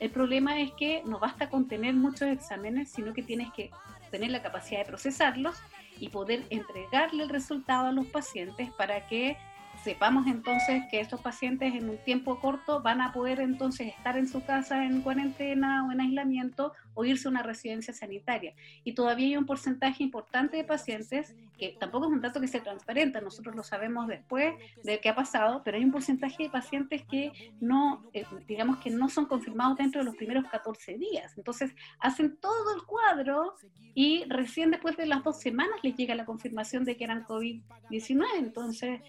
El 0.00 0.10
problema 0.10 0.60
es 0.60 0.72
que 0.72 1.02
no 1.06 1.18
basta 1.18 1.48
con 1.48 1.68
tener 1.68 1.94
muchos 1.94 2.28
exámenes, 2.28 2.90
sino 2.90 3.14
que 3.14 3.22
tienes 3.22 3.52
que 3.52 3.70
tener 4.10 4.30
la 4.30 4.42
capacidad 4.42 4.80
de 4.80 4.86
procesarlos 4.86 5.56
y 5.98 6.08
poder 6.08 6.44
entregarle 6.50 7.22
el 7.22 7.28
resultado 7.28 7.86
a 7.86 7.92
los 7.92 8.06
pacientes 8.06 8.70
para 8.72 9.06
que 9.06 9.36
sepamos 9.84 10.26
entonces 10.26 10.82
que 10.90 10.98
estos 10.98 11.20
pacientes 11.20 11.74
en 11.74 11.90
un 11.90 11.98
tiempo 11.98 12.40
corto 12.40 12.80
van 12.80 13.02
a 13.02 13.12
poder 13.12 13.38
entonces 13.38 13.88
estar 13.88 14.16
en 14.16 14.26
su 14.26 14.42
casa 14.42 14.82
en 14.82 15.02
cuarentena 15.02 15.86
o 15.86 15.92
en 15.92 16.00
aislamiento 16.00 16.72
o 16.94 17.04
irse 17.04 17.28
a 17.28 17.30
una 17.30 17.42
residencia 17.42 17.92
sanitaria. 17.92 18.54
Y 18.82 18.94
todavía 18.94 19.26
hay 19.26 19.36
un 19.36 19.44
porcentaje 19.44 20.02
importante 20.02 20.56
de 20.56 20.64
pacientes, 20.64 21.34
que 21.58 21.76
tampoco 21.78 22.06
es 22.06 22.12
un 22.12 22.22
dato 22.22 22.40
que 22.40 22.48
se 22.48 22.60
transparenta, 22.60 23.20
nosotros 23.20 23.54
lo 23.54 23.62
sabemos 23.62 24.08
después 24.08 24.54
de 24.82 25.00
qué 25.00 25.10
ha 25.10 25.14
pasado, 25.14 25.60
pero 25.62 25.76
hay 25.76 25.84
un 25.84 25.92
porcentaje 25.92 26.44
de 26.44 26.50
pacientes 26.50 27.02
que 27.04 27.52
no, 27.60 28.04
eh, 28.14 28.24
digamos 28.48 28.78
que 28.78 28.88
no 28.88 29.10
son 29.10 29.26
confirmados 29.26 29.76
dentro 29.76 30.00
de 30.00 30.06
los 30.06 30.16
primeros 30.16 30.46
14 30.46 30.96
días. 30.96 31.36
Entonces 31.36 31.74
hacen 31.98 32.38
todo 32.38 32.74
el 32.74 32.84
cuadro 32.84 33.54
y 33.94 34.24
recién 34.28 34.70
después 34.70 34.96
de 34.96 35.04
las 35.04 35.22
dos 35.22 35.40
semanas 35.40 35.78
les 35.82 35.94
llega 35.94 36.14
la 36.14 36.24
confirmación 36.24 36.84
de 36.84 36.96
que 36.96 37.04
eran 37.04 37.24
COVID-19. 37.26 38.24
Entonces 38.38 39.02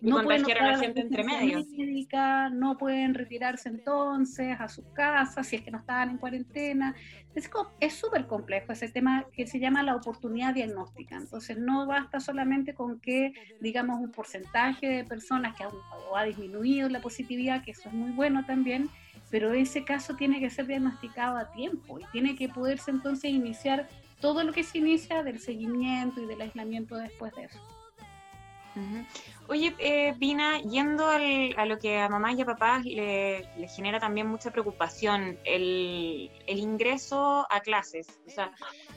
no 0.00 0.22
pueden 0.22 0.42
la 0.42 0.78
gente 0.78 1.00
entre 1.00 1.24
medio. 1.24 1.64
no 2.52 2.78
pueden 2.78 3.14
retirarse 3.14 3.68
entonces 3.68 4.56
a 4.58 4.68
sus 4.68 4.84
casas 4.94 5.46
si 5.46 5.56
es 5.56 5.62
que 5.62 5.70
no 5.70 5.78
estaban 5.78 6.10
en 6.10 6.18
cuarentena. 6.18 6.94
Es 7.80 7.94
súper 7.94 8.26
complejo 8.26 8.72
ese 8.72 8.88
tema 8.88 9.26
que 9.32 9.46
se 9.46 9.60
llama 9.60 9.82
la 9.82 9.94
oportunidad 9.94 10.54
diagnóstica. 10.54 11.16
Entonces 11.16 11.58
no 11.58 11.86
basta 11.86 12.18
solamente 12.18 12.74
con 12.74 12.98
que 13.00 13.32
digamos 13.60 14.00
un 14.00 14.10
porcentaje 14.10 14.88
de 14.88 15.04
personas 15.04 15.54
que 15.54 15.64
ha, 15.64 16.24
disminuido 16.24 16.88
la 16.88 17.00
positividad, 17.00 17.62
que 17.62 17.70
eso 17.70 17.88
es 17.88 17.94
muy 17.94 18.10
bueno 18.10 18.44
también, 18.44 18.88
pero 19.30 19.52
ese 19.52 19.84
caso 19.84 20.16
tiene 20.16 20.40
que 20.40 20.50
ser 20.50 20.66
diagnosticado 20.66 21.36
a 21.36 21.50
tiempo 21.52 22.00
y 22.00 22.04
tiene 22.12 22.34
que 22.34 22.48
poderse 22.48 22.90
entonces 22.90 23.30
iniciar 23.30 23.88
todo 24.20 24.44
lo 24.44 24.52
que 24.52 24.64
se 24.64 24.78
inicia 24.78 25.22
del 25.22 25.38
seguimiento 25.38 26.20
y 26.20 26.26
del 26.26 26.40
aislamiento 26.40 26.96
después 26.96 27.32
de 27.36 27.44
eso. 27.44 27.79
Oye, 29.48 29.74
eh, 29.78 30.14
Vina, 30.16 30.60
yendo 30.60 31.08
a 31.08 31.66
lo 31.66 31.78
que 31.78 31.98
a 31.98 32.08
mamás 32.08 32.38
y 32.38 32.42
a 32.42 32.46
papás 32.46 32.84
le, 32.84 33.48
genera 33.74 33.98
también 33.98 34.28
mucha 34.28 34.52
preocupación, 34.52 35.38
el, 35.44 36.30
ingreso 36.46 37.46
a 37.50 37.60
clases. 37.60 38.20
O 38.28 38.30
sea, 38.30 38.52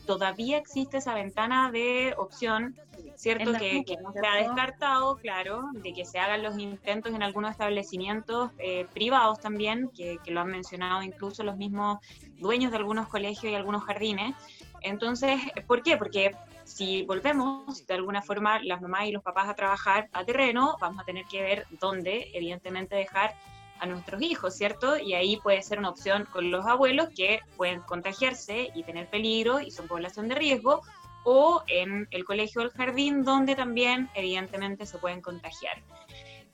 todavía 0.05 0.57
existe 0.57 0.97
esa 0.97 1.15
ventana 1.15 1.71
de 1.71 2.13
opción, 2.17 2.75
¿cierto? 3.15 3.53
Que, 3.53 3.83
no 4.01 4.13
se 4.13 4.27
ha 4.27 4.35
descartado, 4.35 5.17
claro, 5.17 5.63
de 5.73 5.91
que 5.91 6.05
se 6.05 6.19
hagan 6.19 6.43
los 6.43 6.59
intentos 6.59 7.15
en 7.15 7.23
algunos 7.23 7.49
establecimientos 7.49 8.51
eh, 8.59 8.85
privados 8.93 9.39
también, 9.39 9.89
que, 9.95 10.19
que 10.23 10.29
lo 10.29 10.41
han 10.41 10.49
mencionado 10.49 11.01
incluso 11.01 11.43
los 11.43 11.57
mismos 11.57 11.97
dueños 12.37 12.69
de 12.71 12.77
algunos 12.77 13.07
colegios 13.07 13.51
y 13.51 13.55
algunos 13.55 13.83
jardines. 13.83 14.35
Entonces, 14.81 15.41
¿por 15.65 15.81
qué? 15.81 15.97
Porque 15.97 16.35
si 16.65 17.03
volvemos 17.03 17.86
de 17.86 17.93
alguna 17.93 18.22
forma 18.22 18.62
las 18.63 18.82
mamás 18.82 19.08
y 19.08 19.12
los 19.12 19.24
papás 19.24 19.50
a 19.50 19.55
trabajar 19.55 20.10
a 20.13 20.24
terreno, 20.24 20.77
vamos 20.79 21.01
a 21.01 21.05
tener 21.05 21.25
que 21.25 21.41
ver 21.41 21.67
dónde, 21.79 22.32
evidentemente, 22.34 22.96
dejar 22.96 23.36
a 23.79 23.86
nuestros 23.86 24.22
hijos, 24.22 24.55
¿cierto? 24.55 24.98
Y 24.98 25.13
ahí 25.13 25.38
puede 25.38 25.62
ser 25.62 25.79
una 25.79 25.89
opción 25.89 26.27
con 26.32 26.51
los 26.51 26.65
abuelos 26.65 27.10
que 27.15 27.41
pueden 27.58 27.82
contagiarse 27.82 28.72
y 28.74 28.84
tener 28.84 29.10
peligro 29.10 29.60
y 29.60 29.72
son 29.72 29.88
población 29.88 30.27
de 30.29 30.36
riesgo, 30.36 30.82
o 31.24 31.63
en 31.67 32.08
el 32.12 32.25
colegio 32.25 32.62
o 32.62 32.63
el 32.65 32.72
jardín, 32.72 33.24
donde 33.24 33.55
también, 33.55 34.10
evidentemente, 34.13 34.86
se 34.86 34.98
pueden 34.98 35.22
contagiar. 35.22 35.82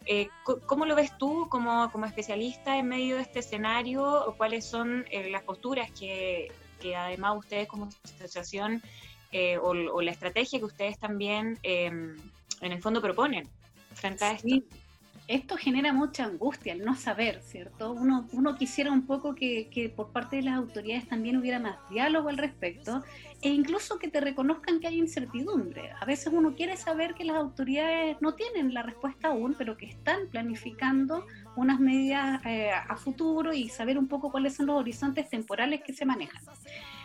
Eh, 0.06 0.30
¿Cómo 0.66 0.86
lo 0.86 0.96
ves 0.96 1.18
tú 1.18 1.48
como, 1.50 1.92
como, 1.92 2.06
especialista 2.06 2.78
en 2.78 2.88
medio 2.88 3.16
de 3.18 3.24
este 3.24 3.40
escenario? 3.40 4.34
¿Cuáles 4.38 4.66
son 4.66 5.06
eh, 5.12 5.30
las 5.30 5.44
posturas 5.44 5.92
que, 5.92 6.52
que 6.82 6.96
además 6.96 7.38
ustedes 7.38 7.68
como 7.68 7.90
asociación 8.04 8.82
eh, 9.32 9.58
o, 9.58 10.02
la 10.02 10.12
estrategia 10.12 10.60
que 10.60 10.66
ustedes 10.66 10.98
también 10.98 11.60
em, 11.64 12.16
en 12.62 12.72
el 12.72 12.82
fondo 12.82 13.02
proponen 13.02 13.48
frente 13.94 14.26
a 14.26 14.32
esto. 14.32 14.48
Esto 15.28 15.58
genera 15.58 15.94
mucha 15.94 16.26
angustia, 16.26 16.74
el 16.74 16.84
no 16.84 16.96
saber, 16.96 17.44
¿cierto? 17.44 17.92
Uno, 17.92 18.28
uno 18.32 18.56
quisiera 18.56 18.92
un 18.92 19.06
poco 19.06 19.36
que, 19.36 19.70
que 19.70 19.88
por 19.88 20.12
parte 20.12 20.38
de 20.38 20.42
las 20.42 20.56
autoridades 20.56 21.08
también 21.08 21.38
hubiera 21.38 21.60
más 21.60 21.78
diálogo 21.92 22.30
al 22.30 22.38
respecto 22.40 23.04
e 23.44 23.50
incluso 23.50 24.00
que 24.00 24.08
te 24.08 24.22
reconozcan 24.22 24.80
que 24.80 24.88
hay 24.88 24.98
incertidumbre. 24.98 25.92
A 26.02 26.06
veces 26.06 26.34
uno 26.34 26.56
quiere 26.56 26.78
saber 26.78 27.14
que 27.14 27.26
las 27.26 27.36
autoridades 27.36 28.18
no 28.22 28.34
tienen 28.34 28.74
la 28.74 28.82
respuesta 28.82 29.28
aún, 29.28 29.54
pero 29.56 29.78
que 29.78 29.86
están 29.86 30.30
planificando 30.32 31.28
unas 31.56 31.80
medidas 31.80 32.44
eh, 32.48 32.72
a 32.72 32.96
futuro 32.98 33.54
y 33.54 33.70
saber 33.70 34.00
un 34.00 34.08
poco 34.08 34.32
cuáles 34.32 34.56
son 34.56 34.66
los 34.66 34.78
horizontes 34.78 35.30
temporales 35.30 35.82
que 35.86 35.94
se 35.94 36.08
manejan 36.08 36.42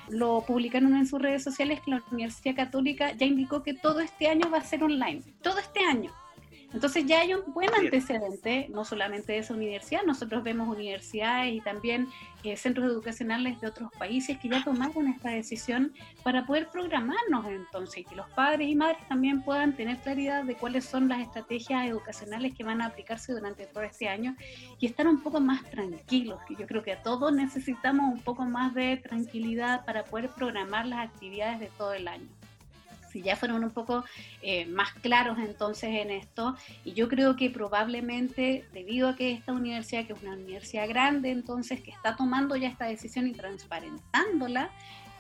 lo 0.08 0.42
publicaron 0.46 0.94
en 0.96 1.06
sus 1.06 1.20
redes 1.20 1.42
sociales 1.42 1.80
que 1.80 1.90
la 1.92 2.02
Universidad 2.10 2.56
Católica 2.56 3.12
ya 3.12 3.26
indicó 3.26 3.62
que 3.62 3.74
todo 3.74 4.00
este 4.00 4.28
año 4.28 4.50
va 4.50 4.58
a 4.58 4.64
ser 4.64 4.82
online, 4.82 5.22
todo 5.42 5.58
este 5.58 5.80
año. 5.80 6.12
Entonces 6.74 7.06
ya 7.06 7.20
hay 7.20 7.32
un 7.32 7.54
buen 7.54 7.72
antecedente, 7.72 8.66
no 8.68 8.84
solamente 8.84 9.32
de 9.32 9.38
esa 9.38 9.54
universidad, 9.54 10.02
nosotros 10.02 10.42
vemos 10.42 10.68
universidades 10.68 11.54
y 11.54 11.60
también 11.60 12.08
eh, 12.42 12.56
centros 12.56 12.90
educacionales 12.90 13.60
de 13.60 13.68
otros 13.68 13.92
países 13.96 14.38
que 14.38 14.48
ya 14.48 14.64
tomaron 14.64 15.06
esta 15.06 15.30
decisión 15.30 15.92
para 16.24 16.44
poder 16.44 16.68
programarnos 16.70 17.46
entonces 17.46 17.98
y 17.98 18.04
que 18.04 18.16
los 18.16 18.28
padres 18.30 18.68
y 18.68 18.74
madres 18.74 19.06
también 19.08 19.42
puedan 19.42 19.76
tener 19.76 19.98
claridad 19.98 20.42
de 20.42 20.56
cuáles 20.56 20.84
son 20.84 21.08
las 21.08 21.20
estrategias 21.20 21.86
educacionales 21.86 22.52
que 22.54 22.64
van 22.64 22.82
a 22.82 22.86
aplicarse 22.86 23.32
durante 23.32 23.66
todo 23.66 23.84
este 23.84 24.08
año 24.08 24.34
y 24.80 24.86
estar 24.86 25.06
un 25.06 25.22
poco 25.22 25.40
más 25.40 25.62
tranquilos, 25.70 26.40
que 26.48 26.56
yo 26.56 26.66
creo 26.66 26.82
que 26.82 26.92
a 26.92 27.02
todos 27.02 27.32
necesitamos 27.32 28.12
un 28.12 28.20
poco 28.20 28.46
más 28.46 28.74
de 28.74 28.96
tranquilidad 28.96 29.84
para 29.84 30.04
poder 30.04 30.30
programar 30.30 30.86
las 30.86 31.06
actividades 31.06 31.60
de 31.60 31.70
todo 31.78 31.94
el 31.94 32.08
año 32.08 32.26
si 33.14 33.22
ya 33.22 33.36
fueron 33.36 33.62
un 33.62 33.70
poco 33.70 34.04
eh, 34.42 34.66
más 34.66 34.92
claros 34.94 35.38
entonces 35.38 35.90
en 35.90 36.10
esto. 36.10 36.56
Y 36.84 36.94
yo 36.94 37.08
creo 37.08 37.36
que 37.36 37.48
probablemente 37.48 38.64
debido 38.72 39.08
a 39.08 39.14
que 39.14 39.30
esta 39.30 39.52
universidad, 39.52 40.04
que 40.04 40.14
es 40.14 40.22
una 40.22 40.32
universidad 40.32 40.88
grande, 40.88 41.30
entonces 41.30 41.80
que 41.80 41.92
está 41.92 42.16
tomando 42.16 42.56
ya 42.56 42.66
esta 42.66 42.86
decisión 42.86 43.28
y 43.28 43.32
transparentándola, 43.32 44.72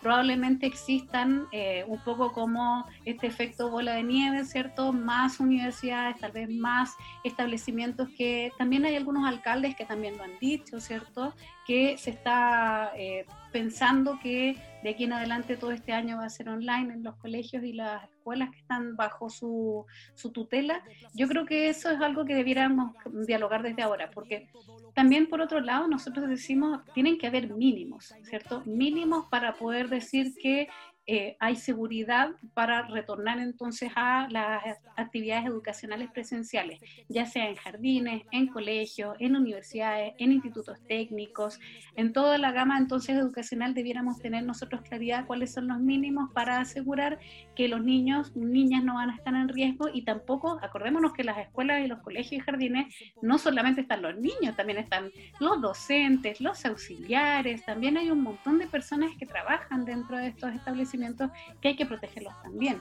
probablemente 0.02 0.66
existan 0.66 1.46
eh, 1.52 1.84
un 1.86 1.98
poco 2.00 2.32
como 2.32 2.84
este 3.04 3.28
efecto 3.28 3.70
bola 3.70 3.94
de 3.94 4.02
nieve, 4.02 4.44
¿cierto? 4.44 4.92
Más 4.92 5.38
universidades, 5.38 6.18
tal 6.18 6.32
vez 6.32 6.50
más 6.50 6.96
establecimientos 7.22 8.08
que 8.18 8.50
también 8.58 8.84
hay 8.84 8.96
algunos 8.96 9.24
alcaldes 9.26 9.76
que 9.76 9.86
también 9.86 10.18
lo 10.18 10.24
han 10.24 10.36
dicho, 10.40 10.80
¿cierto? 10.80 11.32
Que 11.64 11.96
se 11.96 12.10
está 12.10 12.90
eh, 12.96 13.24
pensando 13.52 14.18
que 14.20 14.56
de 14.84 14.90
aquí 14.90 15.04
en 15.04 15.14
adelante 15.14 15.56
todo 15.56 15.72
este 15.72 15.92
año 15.92 16.18
va 16.18 16.26
a 16.26 16.28
ser 16.28 16.50
online 16.50 16.92
en 16.92 17.02
los 17.02 17.16
colegios 17.16 17.64
y 17.64 17.72
las 17.72 18.04
escuelas 18.04 18.50
que 18.50 18.58
están 18.58 18.96
bajo 18.96 19.30
su, 19.30 19.86
su 20.14 20.30
tutela. 20.30 20.84
Yo 21.14 21.26
creo 21.26 21.46
que 21.46 21.70
eso 21.70 21.90
es 21.90 22.02
algo 22.02 22.26
que 22.26 22.34
debiéramos 22.34 22.92
dialogar 23.26 23.62
desde 23.62 23.80
ahora, 23.80 24.10
porque 24.10 24.46
también 24.94 25.30
por 25.30 25.40
otro 25.40 25.60
lado 25.60 25.88
nosotros 25.88 26.28
decimos, 26.28 26.82
tienen 26.92 27.16
que 27.16 27.26
haber 27.26 27.48
mínimos, 27.48 28.14
¿cierto? 28.24 28.62
Mínimos 28.66 29.24
para 29.30 29.54
poder 29.54 29.88
decir 29.88 30.34
que 30.34 30.68
eh, 31.06 31.36
hay 31.38 31.56
seguridad 31.56 32.30
para 32.54 32.88
retornar 32.88 33.38
entonces 33.38 33.90
a 33.94 34.26
las 34.30 34.62
actividades 34.96 35.44
educacionales 35.44 36.10
presenciales, 36.10 36.80
ya 37.10 37.26
sea 37.26 37.48
en 37.48 37.56
jardines, 37.56 38.22
en 38.30 38.46
colegios, 38.46 39.14
en 39.18 39.36
universidades, 39.36 40.14
en 40.18 40.32
institutos 40.32 40.78
técnicos, 40.88 41.60
en 41.94 42.14
toda 42.14 42.38
la 42.38 42.52
gama 42.52 42.78
entonces 42.78 43.16
educacional 43.16 43.74
debiéramos 43.74 44.18
tener 44.18 44.44
nosotros 44.44 44.80
claridad 44.80 45.26
cuáles 45.26 45.52
son 45.52 45.68
los 45.68 45.78
mínimos 45.78 46.30
para 46.32 46.58
asegurar 46.58 47.18
que 47.54 47.68
los 47.68 47.82
niños, 47.82 48.34
niñas 48.36 48.84
no 48.84 48.94
van 48.94 49.10
a 49.10 49.16
estar 49.16 49.34
en 49.34 49.48
riesgo 49.48 49.88
y 49.92 50.02
tampoco, 50.02 50.58
acordémonos 50.62 51.12
que 51.12 51.24
las 51.24 51.38
escuelas 51.38 51.84
y 51.84 51.88
los 51.88 52.00
colegios 52.00 52.32
y 52.32 52.40
jardines 52.40 52.94
no 53.22 53.38
solamente 53.38 53.82
están 53.82 54.02
los 54.02 54.16
niños, 54.16 54.56
también 54.56 54.78
están 54.78 55.10
los 55.40 55.60
docentes, 55.60 56.40
los 56.40 56.64
auxiliares, 56.64 57.64
también 57.64 57.96
hay 57.96 58.10
un 58.10 58.22
montón 58.22 58.58
de 58.58 58.66
personas 58.66 59.10
que 59.18 59.26
trabajan 59.26 59.84
dentro 59.84 60.16
de 60.16 60.28
estos 60.28 60.52
establecimientos 60.52 61.30
que 61.60 61.68
hay 61.68 61.76
que 61.76 61.86
protegerlos 61.86 62.34
también. 62.42 62.80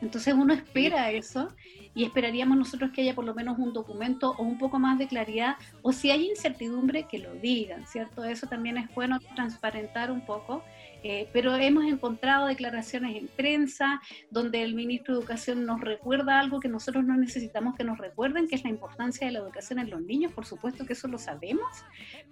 Entonces 0.00 0.34
uno 0.34 0.52
espera 0.52 1.10
eso 1.10 1.48
y 1.94 2.04
esperaríamos 2.04 2.58
nosotros 2.58 2.90
que 2.92 3.02
haya 3.02 3.14
por 3.14 3.24
lo 3.24 3.34
menos 3.34 3.58
un 3.58 3.72
documento 3.72 4.34
o 4.38 4.42
un 4.42 4.58
poco 4.58 4.78
más 4.78 4.98
de 4.98 5.06
claridad 5.08 5.56
o 5.82 5.92
si 5.92 6.10
hay 6.10 6.28
incertidumbre 6.28 7.04
que 7.04 7.18
lo 7.18 7.34
digan, 7.34 7.86
¿cierto? 7.86 8.24
Eso 8.24 8.46
también 8.46 8.76
es 8.76 8.94
bueno 8.94 9.18
transparentar 9.34 10.10
un 10.10 10.24
poco 10.24 10.62
eh, 11.08 11.28
pero 11.32 11.54
hemos 11.54 11.84
encontrado 11.84 12.48
declaraciones 12.48 13.14
en 13.16 13.28
prensa 13.28 14.00
donde 14.28 14.62
el 14.62 14.74
ministro 14.74 15.14
de 15.14 15.20
Educación 15.20 15.64
nos 15.64 15.80
recuerda 15.80 16.40
algo 16.40 16.58
que 16.58 16.68
nosotros 16.68 17.04
no 17.04 17.16
necesitamos 17.16 17.76
que 17.76 17.84
nos 17.84 17.98
recuerden, 17.98 18.48
que 18.48 18.56
es 18.56 18.64
la 18.64 18.70
importancia 18.70 19.24
de 19.24 19.32
la 19.32 19.38
educación 19.38 19.78
en 19.78 19.88
los 19.88 20.00
niños. 20.00 20.32
Por 20.32 20.46
supuesto 20.46 20.84
que 20.84 20.94
eso 20.94 21.06
lo 21.06 21.18
sabemos, 21.18 21.84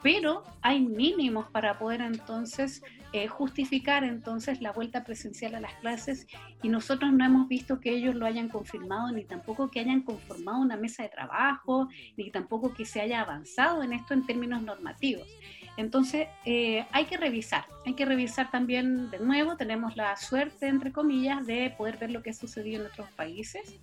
pero 0.02 0.42
hay 0.60 0.80
mínimos 0.80 1.46
para 1.50 1.78
poder 1.78 2.00
entonces 2.00 2.82
eh, 3.16 3.28
justificar 3.28 4.02
entonces 4.02 4.60
la 4.60 4.72
vuelta 4.72 5.04
presencial 5.04 5.54
a 5.54 5.60
las 5.60 5.72
clases 5.74 6.26
y 6.64 6.68
nosotros 6.68 7.12
no 7.12 7.24
hemos 7.24 7.46
visto 7.46 7.78
que 7.78 7.90
ellos 7.90 8.16
lo 8.16 8.26
hayan 8.26 8.48
confirmado 8.48 9.12
ni 9.12 9.24
tampoco 9.24 9.70
que 9.70 9.78
hayan 9.78 10.02
conformado 10.02 10.58
una 10.60 10.76
mesa 10.76 11.04
de 11.04 11.10
trabajo 11.10 11.88
ni 12.16 12.32
tampoco 12.32 12.74
que 12.74 12.84
se 12.84 13.00
haya 13.00 13.20
avanzado 13.20 13.84
en 13.84 13.92
esto 13.92 14.14
en 14.14 14.26
términos 14.26 14.62
normativos. 14.62 15.28
Entonces, 15.76 16.26
eh, 16.44 16.86
hay 16.90 17.04
que 17.04 17.16
revisar, 17.16 17.66
hay 17.86 17.94
que 17.94 18.04
revisar 18.04 18.50
también 18.50 19.08
de 19.12 19.20
nuevo, 19.20 19.56
tenemos 19.56 19.96
la 19.96 20.16
suerte, 20.16 20.66
entre 20.66 20.90
comillas, 20.90 21.46
de 21.46 21.72
poder 21.78 21.98
ver 21.98 22.10
lo 22.10 22.20
que 22.20 22.30
ha 22.30 22.34
sucedido 22.34 22.80
en 22.80 22.90
otros 22.90 23.08
países, 23.12 23.78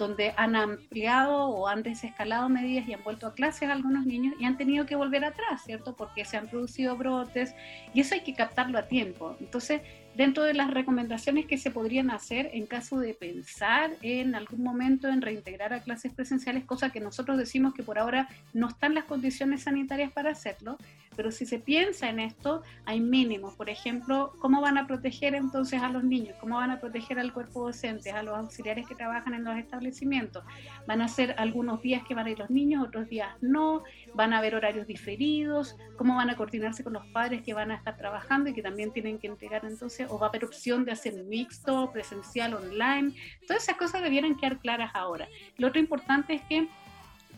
donde 0.00 0.32
han 0.36 0.56
ampliado 0.56 1.46
o 1.48 1.68
han 1.68 1.82
desescalado 1.82 2.48
medidas 2.48 2.88
y 2.88 2.94
han 2.94 3.04
vuelto 3.04 3.26
a 3.26 3.34
clases 3.34 3.68
a 3.68 3.72
algunos 3.72 4.06
niños 4.06 4.34
y 4.40 4.46
han 4.46 4.56
tenido 4.56 4.86
que 4.86 4.96
volver 4.96 5.24
atrás, 5.24 5.62
¿cierto? 5.64 5.94
Porque 5.94 6.24
se 6.24 6.38
han 6.38 6.48
producido 6.48 6.96
brotes 6.96 7.54
y 7.94 8.00
eso 8.00 8.14
hay 8.14 8.22
que 8.22 8.34
captarlo 8.34 8.78
a 8.78 8.88
tiempo. 8.88 9.36
Entonces, 9.38 9.82
dentro 10.20 10.42
de 10.42 10.52
las 10.52 10.70
recomendaciones 10.70 11.46
que 11.46 11.56
se 11.56 11.70
podrían 11.70 12.10
hacer 12.10 12.50
en 12.52 12.66
caso 12.66 12.98
de 12.98 13.14
pensar 13.14 13.92
en 14.02 14.34
algún 14.34 14.62
momento 14.62 15.08
en 15.08 15.22
reintegrar 15.22 15.72
a 15.72 15.80
clases 15.80 16.12
presenciales, 16.12 16.66
cosa 16.66 16.90
que 16.90 17.00
nosotros 17.00 17.38
decimos 17.38 17.72
que 17.72 17.82
por 17.82 17.98
ahora 17.98 18.28
no 18.52 18.68
están 18.68 18.94
las 18.94 19.04
condiciones 19.04 19.62
sanitarias 19.62 20.12
para 20.12 20.32
hacerlo, 20.32 20.76
pero 21.16 21.32
si 21.32 21.44
se 21.44 21.58
piensa 21.58 22.08
en 22.08 22.20
esto, 22.20 22.62
hay 22.84 23.00
mínimos. 23.00 23.54
Por 23.54 23.68
ejemplo, 23.68 24.32
¿cómo 24.40 24.60
van 24.60 24.78
a 24.78 24.86
proteger 24.86 25.34
entonces 25.34 25.82
a 25.82 25.88
los 25.88 26.04
niños? 26.04 26.36
¿Cómo 26.40 26.56
van 26.56 26.70
a 26.70 26.80
proteger 26.80 27.18
al 27.18 27.32
cuerpo 27.32 27.66
docente, 27.66 28.10
a 28.10 28.22
los 28.22 28.38
auxiliares 28.38 28.86
que 28.86 28.94
trabajan 28.94 29.34
en 29.34 29.44
los 29.44 29.56
establecimientos? 29.56 30.44
¿Van 30.86 31.00
a 31.00 31.08
ser 31.08 31.34
algunos 31.38 31.82
días 31.82 32.02
que 32.06 32.14
van 32.14 32.26
a 32.26 32.30
ir 32.30 32.38
los 32.38 32.50
niños, 32.50 32.86
otros 32.86 33.08
días 33.08 33.30
no? 33.40 33.82
¿Van 34.14 34.32
a 34.32 34.38
haber 34.38 34.54
horarios 34.54 34.86
diferidos? 34.86 35.76
¿Cómo 35.96 36.14
van 36.14 36.30
a 36.30 36.36
coordinarse 36.36 36.84
con 36.84 36.92
los 36.92 37.06
padres 37.08 37.42
que 37.42 37.54
van 37.54 37.70
a 37.70 37.74
estar 37.74 37.96
trabajando 37.96 38.50
y 38.50 38.54
que 38.54 38.62
también 38.62 38.92
tienen 38.92 39.18
que 39.18 39.26
entregar 39.26 39.64
entonces? 39.64 40.09
¿O 40.10 40.18
va 40.18 40.26
a 40.26 40.28
haber 40.28 40.44
opción 40.44 40.84
de 40.84 40.92
hacer 40.92 41.14
mixto, 41.24 41.90
presencial, 41.92 42.54
online? 42.54 43.14
Todas 43.46 43.62
esas 43.62 43.76
cosas 43.76 44.02
debieran 44.02 44.36
quedar 44.36 44.58
claras 44.58 44.90
ahora. 44.94 45.28
Lo 45.56 45.68
otro 45.68 45.80
importante 45.80 46.34
es 46.34 46.42
que 46.42 46.68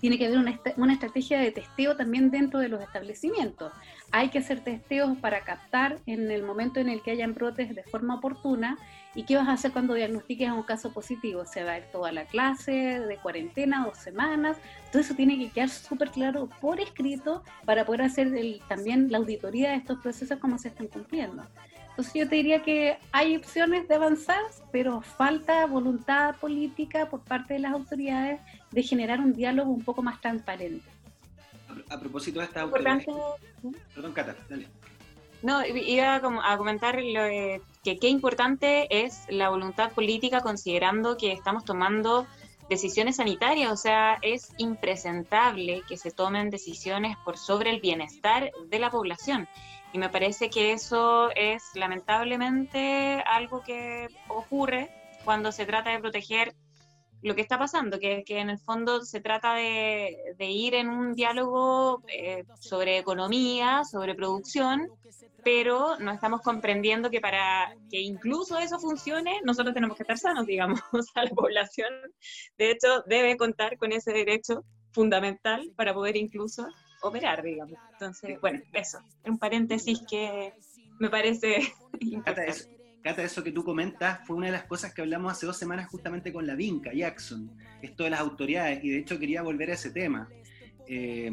tiene 0.00 0.18
que 0.18 0.26
haber 0.26 0.38
una, 0.38 0.58
una, 0.78 0.94
estrategia 0.94 1.38
de 1.38 1.52
testeo 1.52 1.96
también 1.96 2.32
dentro 2.32 2.58
de 2.58 2.68
los 2.68 2.80
establecimientos. 2.80 3.72
Hay 4.10 4.30
que 4.30 4.38
hacer 4.38 4.58
testeos 4.64 5.16
para 5.18 5.44
captar 5.44 6.00
en 6.06 6.28
el 6.30 6.42
momento 6.42 6.80
en 6.80 6.88
el 6.88 7.02
que 7.02 7.12
hayan 7.12 7.34
brotes 7.34 7.72
de 7.72 7.84
forma 7.84 8.16
oportuna. 8.16 8.78
¿Y 9.14 9.24
qué 9.24 9.36
vas 9.36 9.48
a 9.48 9.52
hacer 9.52 9.72
cuando 9.72 9.92
diagnostiques 9.94 10.50
un 10.50 10.62
caso 10.62 10.90
positivo? 10.90 11.44
¿Se 11.44 11.62
va 11.64 11.72
a 11.72 11.78
ir 11.78 11.84
toda 11.92 12.12
la 12.12 12.24
clase 12.24 12.72
de 12.72 13.16
cuarentena, 13.18 13.84
dos 13.84 13.98
semanas? 13.98 14.56
Todo 14.90 15.02
eso 15.02 15.14
tiene 15.14 15.38
que 15.38 15.50
quedar 15.50 15.68
súper 15.68 16.10
claro 16.10 16.48
por 16.60 16.80
escrito 16.80 17.42
para 17.66 17.84
poder 17.84 18.02
hacer 18.02 18.32
también 18.68 19.12
la 19.12 19.18
auditoría 19.18 19.70
de 19.70 19.76
estos 19.76 19.98
procesos 19.98 20.38
como 20.38 20.58
se 20.58 20.68
están 20.68 20.86
cumpliendo. 20.86 21.44
Entonces 21.90 22.14
yo 22.14 22.26
te 22.26 22.36
diría 22.36 22.62
que 22.62 22.96
hay 23.12 23.36
opciones 23.36 23.86
de 23.86 23.94
avanzar, 23.94 24.40
pero 24.70 25.02
falta 25.02 25.66
voluntad 25.66 26.36
política 26.36 27.10
por 27.10 27.20
parte 27.20 27.52
de 27.54 27.60
las 27.60 27.72
autoridades 27.72 28.40
de 28.70 28.82
generar 28.82 29.20
un 29.20 29.34
diálogo 29.34 29.70
un 29.70 29.84
poco 29.84 30.02
más 30.02 30.18
transparente. 30.22 30.88
A, 31.90 32.00
propósito 32.00 32.40
de 32.40 32.46
esta 32.46 32.62
autoridades... 32.62 33.04
Perdón, 33.94 34.12
Cata, 34.12 34.34
dale. 34.48 34.68
No, 35.42 35.64
iba 35.66 36.14
a 36.14 36.56
comentar 36.56 37.02
lo 37.02 37.22
que 37.82 37.98
qué 37.98 38.08
importante 38.08 39.04
es 39.04 39.24
la 39.28 39.48
voluntad 39.48 39.92
política 39.92 40.40
considerando 40.40 41.16
que 41.16 41.32
estamos 41.32 41.64
tomando 41.64 42.26
decisiones 42.70 43.16
sanitarias, 43.16 43.72
o 43.72 43.76
sea, 43.76 44.18
es 44.22 44.52
impresentable 44.56 45.82
que 45.88 45.96
se 45.96 46.10
tomen 46.10 46.50
decisiones 46.50 47.16
por 47.24 47.36
sobre 47.36 47.70
el 47.70 47.80
bienestar 47.80 48.50
de 48.68 48.78
la 48.78 48.90
población. 48.90 49.48
Y 49.92 49.98
me 49.98 50.08
parece 50.08 50.48
que 50.48 50.72
eso 50.72 51.30
es 51.34 51.62
lamentablemente 51.74 53.22
algo 53.26 53.62
que 53.62 54.08
ocurre 54.28 54.90
cuando 55.24 55.52
se 55.52 55.66
trata 55.66 55.90
de 55.90 55.98
proteger 55.98 56.54
lo 57.22 57.34
que 57.34 57.40
está 57.40 57.58
pasando, 57.58 57.98
que, 57.98 58.24
que 58.24 58.38
en 58.38 58.50
el 58.50 58.58
fondo 58.58 59.02
se 59.02 59.20
trata 59.20 59.54
de, 59.54 60.34
ir 60.40 60.74
en 60.74 60.88
un 60.88 61.14
diálogo 61.14 62.02
eh, 62.08 62.44
sobre 62.58 62.98
economía, 62.98 63.84
sobre 63.84 64.14
producción, 64.14 64.88
pero 65.44 65.98
no 65.98 66.10
estamos 66.12 66.40
comprendiendo 66.42 67.10
que 67.10 67.20
para 67.20 67.74
que 67.90 68.00
incluso 68.00 68.58
eso 68.58 68.78
funcione, 68.78 69.40
nosotros 69.44 69.72
tenemos 69.72 69.96
que 69.96 70.02
estar 70.02 70.18
sanos, 70.18 70.46
digamos, 70.46 70.80
a 71.14 71.24
la 71.24 71.30
población, 71.30 71.92
de 72.58 72.72
hecho, 72.72 73.02
debe 73.06 73.36
contar 73.36 73.78
con 73.78 73.92
ese 73.92 74.12
derecho 74.12 74.64
fundamental 74.90 75.72
para 75.76 75.94
poder 75.94 76.16
incluso 76.16 76.66
operar, 77.02 77.42
digamos. 77.42 77.78
Entonces, 77.92 78.40
bueno, 78.40 78.60
eso, 78.72 78.98
un 79.24 79.38
paréntesis 79.38 80.02
que 80.08 80.52
me 80.98 81.08
parece 81.08 81.72
importante. 82.00 82.81
Cata, 83.02 83.22
eso 83.24 83.42
que 83.42 83.50
tú 83.50 83.64
comentas 83.64 84.20
fue 84.26 84.36
una 84.36 84.46
de 84.46 84.52
las 84.52 84.64
cosas 84.64 84.94
que 84.94 85.02
hablamos 85.02 85.32
hace 85.32 85.44
dos 85.44 85.56
semanas 85.56 85.88
justamente 85.88 86.32
con 86.32 86.46
la 86.46 86.54
Vinca, 86.54 86.92
Jackson, 86.92 87.50
esto 87.80 88.04
de 88.04 88.10
las 88.10 88.20
autoridades, 88.20 88.82
y 88.84 88.90
de 88.90 88.98
hecho 88.98 89.18
quería 89.18 89.42
volver 89.42 89.70
a 89.70 89.74
ese 89.74 89.90
tema, 89.90 90.28
eh, 90.86 91.30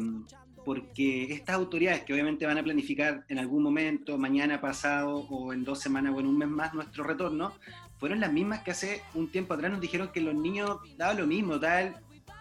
porque 0.64 1.32
estas 1.32 1.54
autoridades 1.54 2.02
que 2.02 2.12
obviamente 2.12 2.44
van 2.44 2.58
a 2.58 2.62
planificar 2.62 3.24
en 3.28 3.38
algún 3.38 3.62
momento, 3.62 4.18
mañana, 4.18 4.60
pasado, 4.60 5.26
o 5.30 5.52
en 5.52 5.62
dos 5.62 5.78
semanas 5.78 6.12
o 6.14 6.20
en 6.20 6.26
un 6.26 6.38
mes 6.38 6.48
más 6.48 6.74
nuestro 6.74 7.04
retorno, 7.04 7.52
fueron 7.98 8.18
las 8.18 8.32
mismas 8.32 8.62
que 8.62 8.72
hace 8.72 9.02
un 9.14 9.30
tiempo 9.30 9.54
atrás 9.54 9.70
nos 9.70 9.80
dijeron 9.80 10.10
que 10.12 10.20
los 10.20 10.34
niños 10.34 10.78
daban 10.96 11.18
lo 11.18 11.26
mismo, 11.26 11.60
tal, 11.60 11.96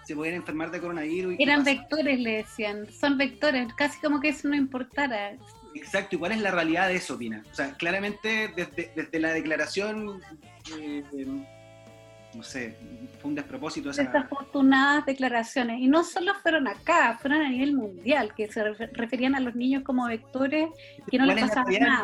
se 0.05 0.15
podían 0.15 0.35
enfermar 0.35 0.71
de 0.71 0.81
coronavirus. 0.81 1.35
Eran 1.37 1.63
vectores, 1.63 2.19
le 2.19 2.37
decían, 2.37 2.91
son 2.91 3.15
vectores, 3.17 3.71
casi 3.75 3.99
como 3.99 4.19
que 4.19 4.29
eso 4.29 4.47
no 4.47 4.55
importara. 4.55 5.37
Exacto, 5.75 6.15
¿y 6.15 6.19
cuál 6.19 6.31
es 6.31 6.41
la 6.41 6.51
realidad 6.51 6.87
de 6.87 6.95
eso, 6.95 7.17
Pina? 7.17 7.43
O 7.51 7.55
sea, 7.55 7.73
claramente 7.73 8.51
desde, 8.55 8.91
desde 8.95 9.19
la 9.19 9.33
declaración, 9.33 10.21
eh, 10.79 11.03
no 12.33 12.43
sé, 12.43 12.77
fue 13.19 13.29
un 13.29 13.35
despropósito. 13.35 13.89
Esa... 13.89 14.03
Estas 14.03 14.25
afortunadas 14.25 15.05
declaraciones, 15.05 15.79
y 15.79 15.87
no 15.87 16.03
solo 16.03 16.33
fueron 16.41 16.67
acá, 16.67 17.17
fueron 17.21 17.41
a 17.41 17.49
nivel 17.49 17.75
mundial, 17.75 18.33
que 18.35 18.51
se 18.51 18.63
referían 18.63 19.35
a 19.35 19.39
los 19.39 19.55
niños 19.55 19.83
como 19.83 20.07
vectores, 20.07 20.69
que 21.09 21.17
no 21.17 21.25
les 21.25 21.39
pasaba 21.41 21.69
nada. 21.71 22.03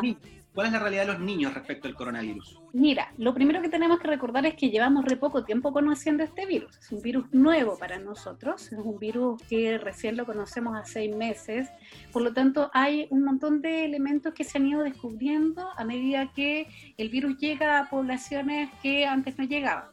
¿Cuál 0.56 0.68
es 0.68 0.72
la 0.72 0.78
realidad 0.78 1.02
de 1.02 1.12
los 1.12 1.20
niños 1.20 1.52
respecto 1.52 1.86
al 1.86 1.94
coronavirus? 1.94 2.58
Mira, 2.72 3.12
lo 3.18 3.34
primero 3.34 3.60
que 3.60 3.68
tenemos 3.68 3.98
que 3.98 4.08
recordar 4.08 4.46
es 4.46 4.54
que 4.54 4.70
llevamos 4.70 5.04
re 5.04 5.18
poco 5.18 5.44
tiempo 5.44 5.70
conociendo 5.70 6.24
este 6.24 6.46
virus. 6.46 6.78
Es 6.78 6.90
un 6.90 7.02
virus 7.02 7.26
nuevo 7.30 7.78
para 7.78 7.98
nosotros, 7.98 8.72
es 8.72 8.78
un 8.78 8.98
virus 8.98 9.42
que 9.50 9.76
recién 9.76 10.16
lo 10.16 10.24
conocemos 10.24 10.74
hace 10.74 10.92
seis 10.94 11.14
meses. 11.14 11.68
Por 12.10 12.22
lo 12.22 12.32
tanto, 12.32 12.70
hay 12.72 13.06
un 13.10 13.22
montón 13.22 13.60
de 13.60 13.84
elementos 13.84 14.32
que 14.32 14.44
se 14.44 14.56
han 14.56 14.66
ido 14.66 14.82
descubriendo 14.82 15.68
a 15.76 15.84
medida 15.84 16.32
que 16.32 16.68
el 16.96 17.10
virus 17.10 17.36
llega 17.36 17.78
a 17.78 17.90
poblaciones 17.90 18.70
que 18.82 19.04
antes 19.04 19.36
no 19.36 19.44
llegaban. 19.44 19.90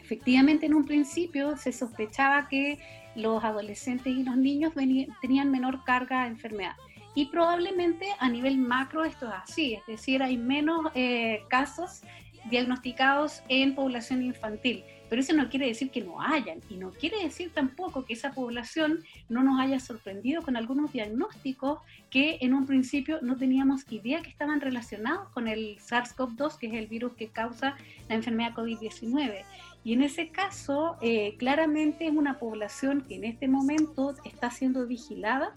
Efectivamente, 0.00 0.66
en 0.66 0.74
un 0.74 0.84
principio 0.84 1.56
se 1.56 1.72
sospechaba 1.72 2.46
que 2.46 2.78
los 3.16 3.42
adolescentes 3.42 4.14
y 4.16 4.22
los 4.22 4.36
niños 4.36 4.74
tenían 5.20 5.50
menor 5.50 5.82
carga 5.82 6.22
de 6.22 6.28
enfermedad 6.28 6.76
y 7.14 7.26
probablemente 7.26 8.06
a 8.18 8.28
nivel 8.28 8.58
macro 8.58 9.04
esto 9.04 9.26
es 9.26 9.34
así, 9.34 9.74
es 9.74 9.86
decir, 9.86 10.22
hay 10.22 10.36
menos 10.36 10.90
eh, 10.94 11.42
casos 11.48 12.02
diagnosticados 12.50 13.42
en 13.48 13.74
población 13.74 14.22
infantil. 14.22 14.84
Pero 15.08 15.22
eso 15.22 15.32
no 15.32 15.48
quiere 15.48 15.66
decir 15.66 15.90
que 15.90 16.02
no 16.02 16.20
hayan 16.20 16.60
y 16.68 16.76
no 16.76 16.90
quiere 16.90 17.22
decir 17.22 17.50
tampoco 17.54 18.04
que 18.04 18.12
esa 18.12 18.32
población 18.32 19.02
no 19.28 19.42
nos 19.42 19.58
haya 19.58 19.80
sorprendido 19.80 20.42
con 20.42 20.56
algunos 20.56 20.92
diagnósticos 20.92 21.80
que 22.10 22.38
en 22.42 22.52
un 22.52 22.66
principio 22.66 23.18
no 23.22 23.36
teníamos 23.36 23.90
idea 23.90 24.20
que 24.20 24.28
estaban 24.28 24.60
relacionados 24.60 25.30
con 25.30 25.48
el 25.48 25.78
SARS-CoV-2, 25.78 26.58
que 26.58 26.66
es 26.66 26.74
el 26.74 26.88
virus 26.88 27.14
que 27.14 27.28
causa 27.28 27.76
la 28.08 28.16
enfermedad 28.16 28.52
COVID-19. 28.52 29.44
Y 29.82 29.94
en 29.94 30.02
ese 30.02 30.28
caso, 30.28 30.98
eh, 31.00 31.36
claramente 31.38 32.06
es 32.06 32.12
una 32.12 32.38
población 32.38 33.02
que 33.08 33.14
en 33.14 33.24
este 33.24 33.48
momento 33.48 34.14
está 34.24 34.50
siendo 34.50 34.86
vigilada 34.86 35.54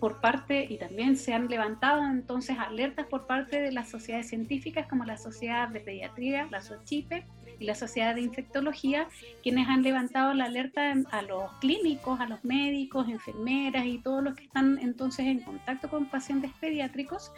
por 0.00 0.20
parte, 0.20 0.66
y 0.68 0.78
también 0.78 1.16
se 1.16 1.34
han 1.34 1.48
levantado 1.48 2.02
entonces 2.04 2.58
alertas 2.58 3.06
por 3.06 3.26
parte 3.26 3.60
de 3.60 3.70
las 3.70 3.90
sociedades 3.90 4.28
científicas 4.28 4.86
como 4.88 5.04
la 5.04 5.18
Sociedad 5.18 5.68
de 5.68 5.80
Pediatría, 5.80 6.48
la 6.50 6.62
SOCHIPE 6.62 7.26
y 7.58 7.64
la 7.66 7.74
Sociedad 7.74 8.14
de 8.14 8.22
Infectología, 8.22 9.06
quienes 9.42 9.68
han 9.68 9.82
levantado 9.82 10.32
la 10.32 10.46
alerta 10.46 10.94
a 11.10 11.22
los 11.22 11.52
clínicos, 11.60 12.18
a 12.18 12.26
los 12.26 12.42
médicos, 12.42 13.08
enfermeras 13.08 13.84
y 13.84 13.98
todos 13.98 14.24
los 14.24 14.34
que 14.34 14.44
están 14.44 14.78
entonces 14.78 15.26
en 15.26 15.40
contacto 15.40 15.90
con 15.90 16.06
pacientes 16.06 16.50
pediátricos 16.58 17.30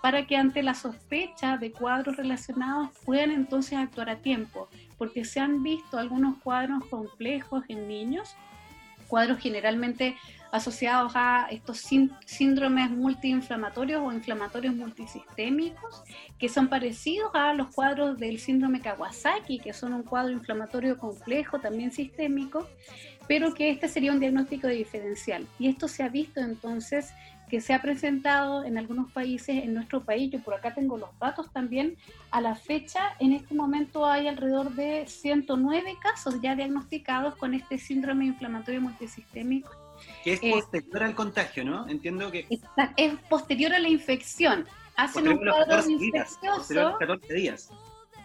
para 0.00 0.26
que 0.26 0.36
ante 0.36 0.62
la 0.62 0.74
sospecha 0.74 1.58
de 1.58 1.72
cuadros 1.72 2.16
relacionados 2.16 2.90
puedan 3.04 3.30
entonces 3.30 3.78
actuar 3.78 4.08
a 4.08 4.16
tiempo, 4.16 4.68
porque 4.98 5.24
se 5.24 5.40
han 5.40 5.62
visto 5.62 5.98
algunos 5.98 6.38
cuadros 6.38 6.84
complejos 6.86 7.64
en 7.68 7.88
niños, 7.88 8.36
cuadros 9.08 9.38
generalmente 9.38 10.16
asociados 10.56 11.12
a 11.14 11.46
estos 11.50 11.78
síndromes 12.26 12.90
multiinflamatorios 12.90 14.02
o 14.02 14.12
inflamatorios 14.12 14.74
multisistémicos, 14.74 16.02
que 16.38 16.48
son 16.48 16.68
parecidos 16.68 17.30
a 17.34 17.52
los 17.54 17.74
cuadros 17.74 18.18
del 18.18 18.38
síndrome 18.38 18.80
Kawasaki, 18.80 19.58
que 19.58 19.72
son 19.72 19.92
un 19.92 20.02
cuadro 20.02 20.32
inflamatorio 20.32 20.98
complejo, 20.98 21.60
también 21.60 21.92
sistémico, 21.92 22.66
pero 23.28 23.54
que 23.54 23.70
este 23.70 23.88
sería 23.88 24.12
un 24.12 24.20
diagnóstico 24.20 24.68
diferencial. 24.68 25.46
Y 25.58 25.68
esto 25.68 25.88
se 25.88 26.02
ha 26.02 26.08
visto 26.08 26.40
entonces 26.40 27.12
que 27.48 27.60
se 27.60 27.74
ha 27.74 27.80
presentado 27.80 28.64
en 28.64 28.76
algunos 28.76 29.12
países, 29.12 29.62
en 29.62 29.74
nuestro 29.74 30.04
país, 30.04 30.32
yo 30.32 30.40
por 30.40 30.54
acá 30.54 30.74
tengo 30.74 30.96
los 30.96 31.16
datos 31.20 31.52
también, 31.52 31.96
a 32.32 32.40
la 32.40 32.56
fecha, 32.56 33.14
en 33.20 33.32
este 33.32 33.54
momento 33.54 34.04
hay 34.04 34.26
alrededor 34.26 34.74
de 34.74 35.06
109 35.06 35.96
casos 36.02 36.40
ya 36.42 36.56
diagnosticados 36.56 37.36
con 37.36 37.54
este 37.54 37.78
síndrome 37.78 38.26
inflamatorio 38.26 38.80
multisistémico 38.80 39.85
que 40.22 40.34
es 40.34 40.42
eh, 40.42 40.50
posterior 40.50 41.02
al 41.02 41.14
contagio, 41.14 41.64
¿no? 41.64 41.88
Entiendo 41.88 42.30
que... 42.30 42.46
Es 42.96 43.12
posterior 43.28 43.72
a 43.74 43.78
la 43.78 43.88
infección. 43.88 44.66
Hacen 44.96 45.28
un 45.28 45.38
cuadro 45.38 45.90
infeccioso. 45.90 46.96
14 46.98 47.34
días. 47.34 47.70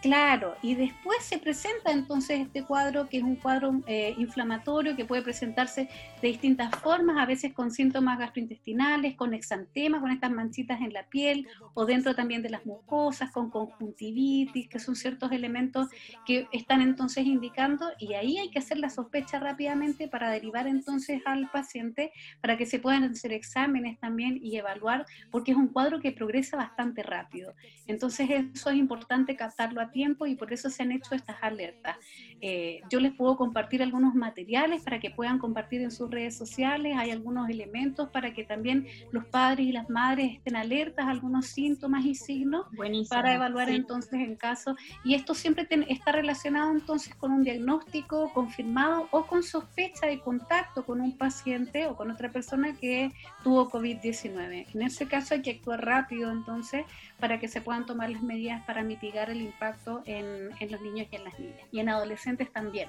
Claro, 0.02 0.56
y 0.62 0.74
después 0.74 1.22
se 1.22 1.38
presenta 1.38 1.92
entonces 1.92 2.40
este 2.40 2.64
cuadro 2.64 3.08
que 3.08 3.18
es 3.18 3.22
un 3.22 3.36
cuadro 3.36 3.82
eh, 3.86 4.16
inflamatorio 4.18 4.96
que 4.96 5.04
puede 5.04 5.22
presentarse 5.22 5.88
de 6.20 6.26
distintas 6.26 6.74
formas, 6.80 7.18
a 7.18 7.24
veces 7.24 7.52
con 7.52 7.70
síntomas 7.70 8.18
gastrointestinales, 8.18 9.14
con 9.14 9.32
exantema, 9.32 10.00
con 10.00 10.10
estas 10.10 10.32
manchitas 10.32 10.80
en 10.80 10.92
la 10.92 11.04
piel 11.04 11.46
o 11.74 11.86
dentro 11.86 12.16
también 12.16 12.42
de 12.42 12.50
las 12.50 12.66
mucosas, 12.66 13.30
con 13.30 13.48
conjuntivitis, 13.48 14.68
que 14.68 14.80
son 14.80 14.96
ciertos 14.96 15.30
elementos 15.30 15.86
que 16.26 16.48
están 16.50 16.82
entonces 16.82 17.24
indicando 17.24 17.86
y 18.00 18.14
ahí 18.14 18.38
hay 18.38 18.50
que 18.50 18.58
hacer 18.58 18.78
la 18.78 18.90
sospecha 18.90 19.38
rápidamente 19.38 20.08
para 20.08 20.32
derivar 20.32 20.66
entonces 20.66 21.22
al 21.26 21.48
paciente 21.52 22.10
para 22.40 22.56
que 22.56 22.66
se 22.66 22.80
puedan 22.80 23.04
hacer 23.04 23.32
exámenes 23.32 24.00
también 24.00 24.40
y 24.42 24.56
evaluar, 24.56 25.06
porque 25.30 25.52
es 25.52 25.56
un 25.56 25.68
cuadro 25.68 26.00
que 26.00 26.10
progresa 26.10 26.56
bastante 26.56 27.04
rápido. 27.04 27.54
Entonces 27.86 28.28
eso 28.30 28.70
es 28.70 28.76
importante 28.76 29.36
captarlo 29.36 29.80
a 29.80 29.91
tiempo 29.92 30.26
y 30.26 30.34
por 30.34 30.52
eso 30.52 30.70
se 30.70 30.82
han 30.82 30.92
hecho 30.92 31.14
estas 31.14 31.36
alertas. 31.42 31.96
Eh, 32.40 32.80
yo 32.90 32.98
les 32.98 33.12
puedo 33.12 33.36
compartir 33.36 33.82
algunos 33.82 34.14
materiales 34.14 34.82
para 34.82 34.98
que 34.98 35.10
puedan 35.10 35.38
compartir 35.38 35.82
en 35.82 35.90
sus 35.90 36.10
redes 36.10 36.36
sociales, 36.36 36.96
hay 36.96 37.10
algunos 37.10 37.48
elementos 37.48 38.08
para 38.08 38.32
que 38.32 38.44
también 38.44 38.86
los 39.12 39.24
padres 39.26 39.66
y 39.66 39.72
las 39.72 39.88
madres 39.88 40.32
estén 40.34 40.56
alertas 40.56 41.06
algunos 41.06 41.46
síntomas 41.46 42.04
y 42.04 42.14
signos 42.14 42.66
para 43.08 43.34
evaluar 43.34 43.70
entonces 43.70 44.14
en 44.14 44.36
caso. 44.36 44.74
Y 45.04 45.14
esto 45.14 45.34
siempre 45.34 45.68
está 45.88 46.12
relacionado 46.12 46.72
entonces 46.72 47.14
con 47.14 47.32
un 47.32 47.44
diagnóstico 47.44 48.32
confirmado 48.32 49.08
o 49.10 49.26
con 49.26 49.42
sospecha 49.42 50.06
de 50.06 50.18
contacto 50.20 50.84
con 50.84 51.00
un 51.00 51.16
paciente 51.16 51.86
o 51.86 51.96
con 51.96 52.10
otra 52.10 52.32
persona 52.32 52.72
que 52.74 53.12
tuvo 53.42 53.70
COVID-19. 53.70 54.66
En 54.74 54.82
ese 54.82 55.06
caso 55.06 55.34
hay 55.34 55.42
que 55.42 55.50
actuar 55.50 55.84
rápido 55.84 56.30
entonces 56.30 56.84
para 57.18 57.38
que 57.38 57.48
se 57.48 57.60
puedan 57.60 57.86
tomar 57.86 58.10
las 58.10 58.22
medidas 58.22 58.64
para 58.64 58.82
mitigar 58.82 59.30
el 59.30 59.42
impacto 59.42 59.81
en, 60.06 60.50
los 60.70 60.80
niños 60.80 61.08
y 61.10 61.16
en 61.16 61.24
las 61.24 61.38
niñas, 61.38 61.60
y 61.70 61.80
en 61.80 61.88
adolescentes 61.88 62.52
también. 62.52 62.88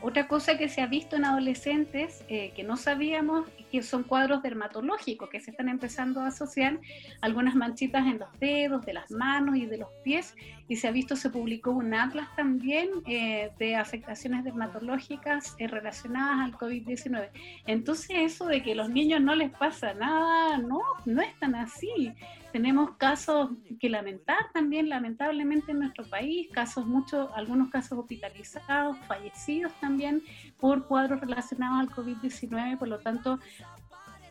Otra 0.00 0.28
cosa 0.28 0.56
que 0.56 0.68
se 0.68 0.80
ha 0.80 0.86
visto 0.86 1.16
en 1.16 1.24
adolescentes 1.24 2.24
eh, 2.28 2.52
que 2.54 2.62
no 2.62 2.76
sabíamos 2.76 3.48
que 3.72 3.82
son 3.82 4.04
cuadros 4.04 4.42
dermatológicos 4.42 5.28
que 5.28 5.40
se 5.40 5.50
están 5.50 5.68
empezando 5.68 6.20
a 6.20 6.28
asociar, 6.28 6.78
algunas 7.20 7.56
manchitas 7.56 8.06
en 8.06 8.20
los 8.20 8.28
dedos, 8.38 8.86
de 8.86 8.92
las 8.92 9.10
manos 9.10 9.56
y 9.56 9.66
de 9.66 9.78
los 9.78 9.88
pies, 10.04 10.36
y 10.68 10.76
se 10.76 10.86
ha 10.86 10.92
visto, 10.92 11.16
se 11.16 11.30
publicó 11.30 11.72
un 11.72 11.94
atlas 11.94 12.28
también 12.36 12.88
eh, 13.06 13.50
de 13.58 13.74
afectaciones 13.74 14.44
dermatológicas 14.44 15.56
eh, 15.58 15.66
relacionadas 15.66 16.44
al 16.44 16.52
COVID-19. 16.52 17.30
Entonces 17.66 18.10
eso 18.10 18.46
de 18.46 18.62
que 18.62 18.72
a 18.72 18.76
los 18.76 18.90
niños 18.90 19.20
no 19.20 19.34
les 19.34 19.50
pasa 19.50 19.94
nada, 19.94 20.58
no, 20.58 20.80
no 21.06 21.22
es 21.22 21.36
tan 21.40 21.56
así 21.56 22.14
tenemos 22.52 22.92
casos 22.96 23.50
que 23.80 23.88
lamentar 23.88 24.38
también, 24.52 24.88
lamentablemente 24.88 25.72
en 25.72 25.80
nuestro 25.80 26.04
país, 26.04 26.48
casos 26.52 26.86
muchos, 26.86 27.30
algunos 27.34 27.70
casos 27.70 27.98
hospitalizados, 27.98 28.96
fallecidos 29.06 29.72
también 29.80 30.22
por 30.58 30.86
cuadros 30.86 31.20
relacionados 31.20 31.80
al 31.80 31.90
COVID-19, 31.90 32.78
por 32.78 32.88
lo 32.88 32.98
tanto, 32.98 33.38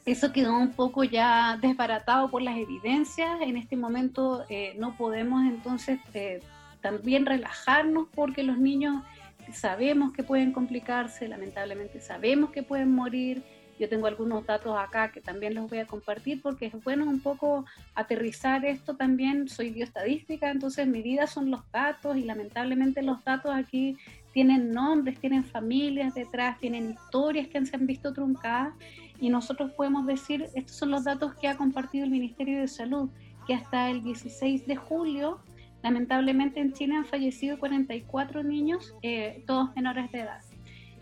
eso 0.05 0.31
quedó 0.31 0.57
un 0.57 0.71
poco 0.71 1.03
ya 1.03 1.57
desbaratado 1.61 2.29
por 2.31 2.41
las 2.41 2.57
evidencias. 2.57 3.41
En 3.41 3.57
este 3.57 3.75
momento 3.75 4.45
eh, 4.47 4.73
no 4.79 4.95
podemos 4.95 5.43
entonces 5.43 5.99
eh, 6.13 6.39
también 6.81 7.25
relajarnos 7.25 8.07
porque 8.15 8.41
los 8.41 8.57
niños 8.57 9.03
sabemos 9.51 10.13
que 10.13 10.23
pueden 10.23 10.53
complicarse, 10.53 11.27
lamentablemente 11.27 11.99
sabemos 11.99 12.51
que 12.51 12.63
pueden 12.63 12.93
morir 12.93 13.43
yo 13.79 13.87
tengo 13.89 14.07
algunos 14.07 14.45
datos 14.45 14.75
acá 14.77 15.11
que 15.11 15.21
también 15.21 15.53
los 15.53 15.69
voy 15.69 15.79
a 15.79 15.85
compartir 15.85 16.41
porque 16.41 16.67
es 16.67 16.83
bueno 16.83 17.05
un 17.05 17.19
poco 17.19 17.65
aterrizar 17.95 18.65
esto 18.65 18.95
también. 18.95 19.47
Soy 19.47 19.69
bioestadística, 19.69 20.49
entonces 20.49 20.87
mi 20.87 21.01
vida 21.01 21.27
son 21.27 21.51
los 21.51 21.61
datos 21.71 22.17
y 22.17 22.23
lamentablemente 22.23 23.01
los 23.01 23.23
datos 23.23 23.53
aquí 23.53 23.97
tienen 24.33 24.71
nombres, 24.71 25.19
tienen 25.19 25.43
familias 25.43 26.13
detrás, 26.13 26.59
tienen 26.59 26.91
historias 26.91 27.47
que 27.47 27.65
se 27.65 27.75
han 27.75 27.87
visto 27.87 28.13
truncadas 28.13 28.73
y 29.19 29.29
nosotros 29.29 29.71
podemos 29.71 30.05
decir, 30.05 30.47
estos 30.53 30.75
son 30.75 30.91
los 30.91 31.03
datos 31.03 31.33
que 31.35 31.47
ha 31.47 31.57
compartido 31.57 32.05
el 32.05 32.11
Ministerio 32.11 32.59
de 32.59 32.67
Salud, 32.67 33.09
que 33.47 33.55
hasta 33.55 33.89
el 33.89 34.03
16 34.03 34.67
de 34.67 34.75
julio, 34.75 35.39
lamentablemente 35.81 36.59
en 36.59 36.73
China 36.73 36.99
han 36.99 37.05
fallecido 37.05 37.57
44 37.57 38.43
niños, 38.43 38.93
eh, 39.01 39.43
todos 39.47 39.75
menores 39.75 40.11
de 40.11 40.19
edad. 40.19 40.41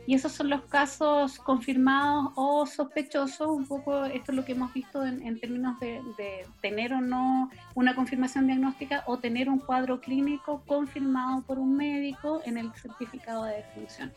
Y 0.07 0.13
esos 0.13 0.31
son 0.31 0.49
los 0.49 0.61
casos 0.65 1.39
confirmados 1.39 2.31
o 2.35 2.65
sospechosos, 2.67 3.47
un 3.47 3.65
poco 3.65 4.05
esto 4.05 4.31
es 4.31 4.35
lo 4.35 4.45
que 4.45 4.51
hemos 4.51 4.71
visto 4.71 5.03
en, 5.03 5.39
términos 5.39 5.79
de, 5.79 6.45
tener 6.61 6.93
o 6.93 7.01
no 7.01 7.49
una 7.73 7.95
confirmación 7.95 8.45
diagnóstica 8.45 9.03
o 9.07 9.17
tener 9.17 9.49
un 9.49 9.59
cuadro 9.59 9.99
clínico 9.99 10.61
confirmado 10.67 11.41
por 11.41 11.57
un 11.57 11.75
médico 11.75 12.41
en 12.45 12.57
el 12.57 12.71
certificado 12.73 13.45
de 13.45 13.57
defunción. 13.57 14.13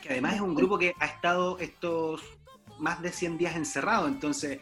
Que 0.00 0.10
además 0.10 0.34
es 0.34 0.40
un 0.40 0.54
grupo 0.54 0.78
que 0.78 0.94
ha 1.00 1.06
estado 1.06 1.58
estos 1.58 2.22
más 2.78 3.02
de 3.02 3.10
100 3.10 3.38
días 3.38 3.56
encerrado, 3.56 4.06
entonces, 4.06 4.60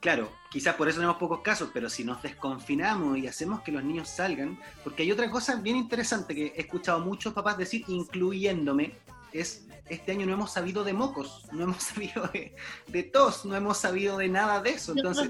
claro, 0.00 0.30
quizás 0.50 0.74
por 0.74 0.88
eso 0.88 0.98
tenemos 0.98 1.16
pocos 1.16 1.40
casos, 1.40 1.70
pero 1.72 1.88
si 1.88 2.04
nos 2.04 2.22
desconfinamos 2.22 3.16
y 3.18 3.26
hacemos 3.26 3.62
que 3.62 3.72
los 3.72 3.82
niños 3.82 4.10
salgan, 4.10 4.58
porque 4.84 5.02
hay 5.02 5.10
otra 5.10 5.30
cosa 5.30 5.56
bien 5.56 5.76
interesante 5.76 6.34
que 6.34 6.52
he 6.54 6.60
escuchado 6.60 7.00
muchos 7.00 7.32
papás 7.32 7.56
decir, 7.56 7.82
incluyéndome, 7.88 8.92
es 9.32 9.65
este 9.88 10.12
año 10.12 10.26
no 10.26 10.32
hemos 10.32 10.52
sabido 10.52 10.84
de 10.84 10.92
mocos, 10.92 11.44
no 11.52 11.64
hemos 11.64 11.82
sabido 11.82 12.28
de, 12.88 13.02
tos, 13.04 13.44
no 13.44 13.54
hemos 13.54 13.78
sabido 13.78 14.18
de 14.18 14.28
nada 14.28 14.60
de 14.60 14.70
eso. 14.70 14.92
Entonces, 14.92 15.28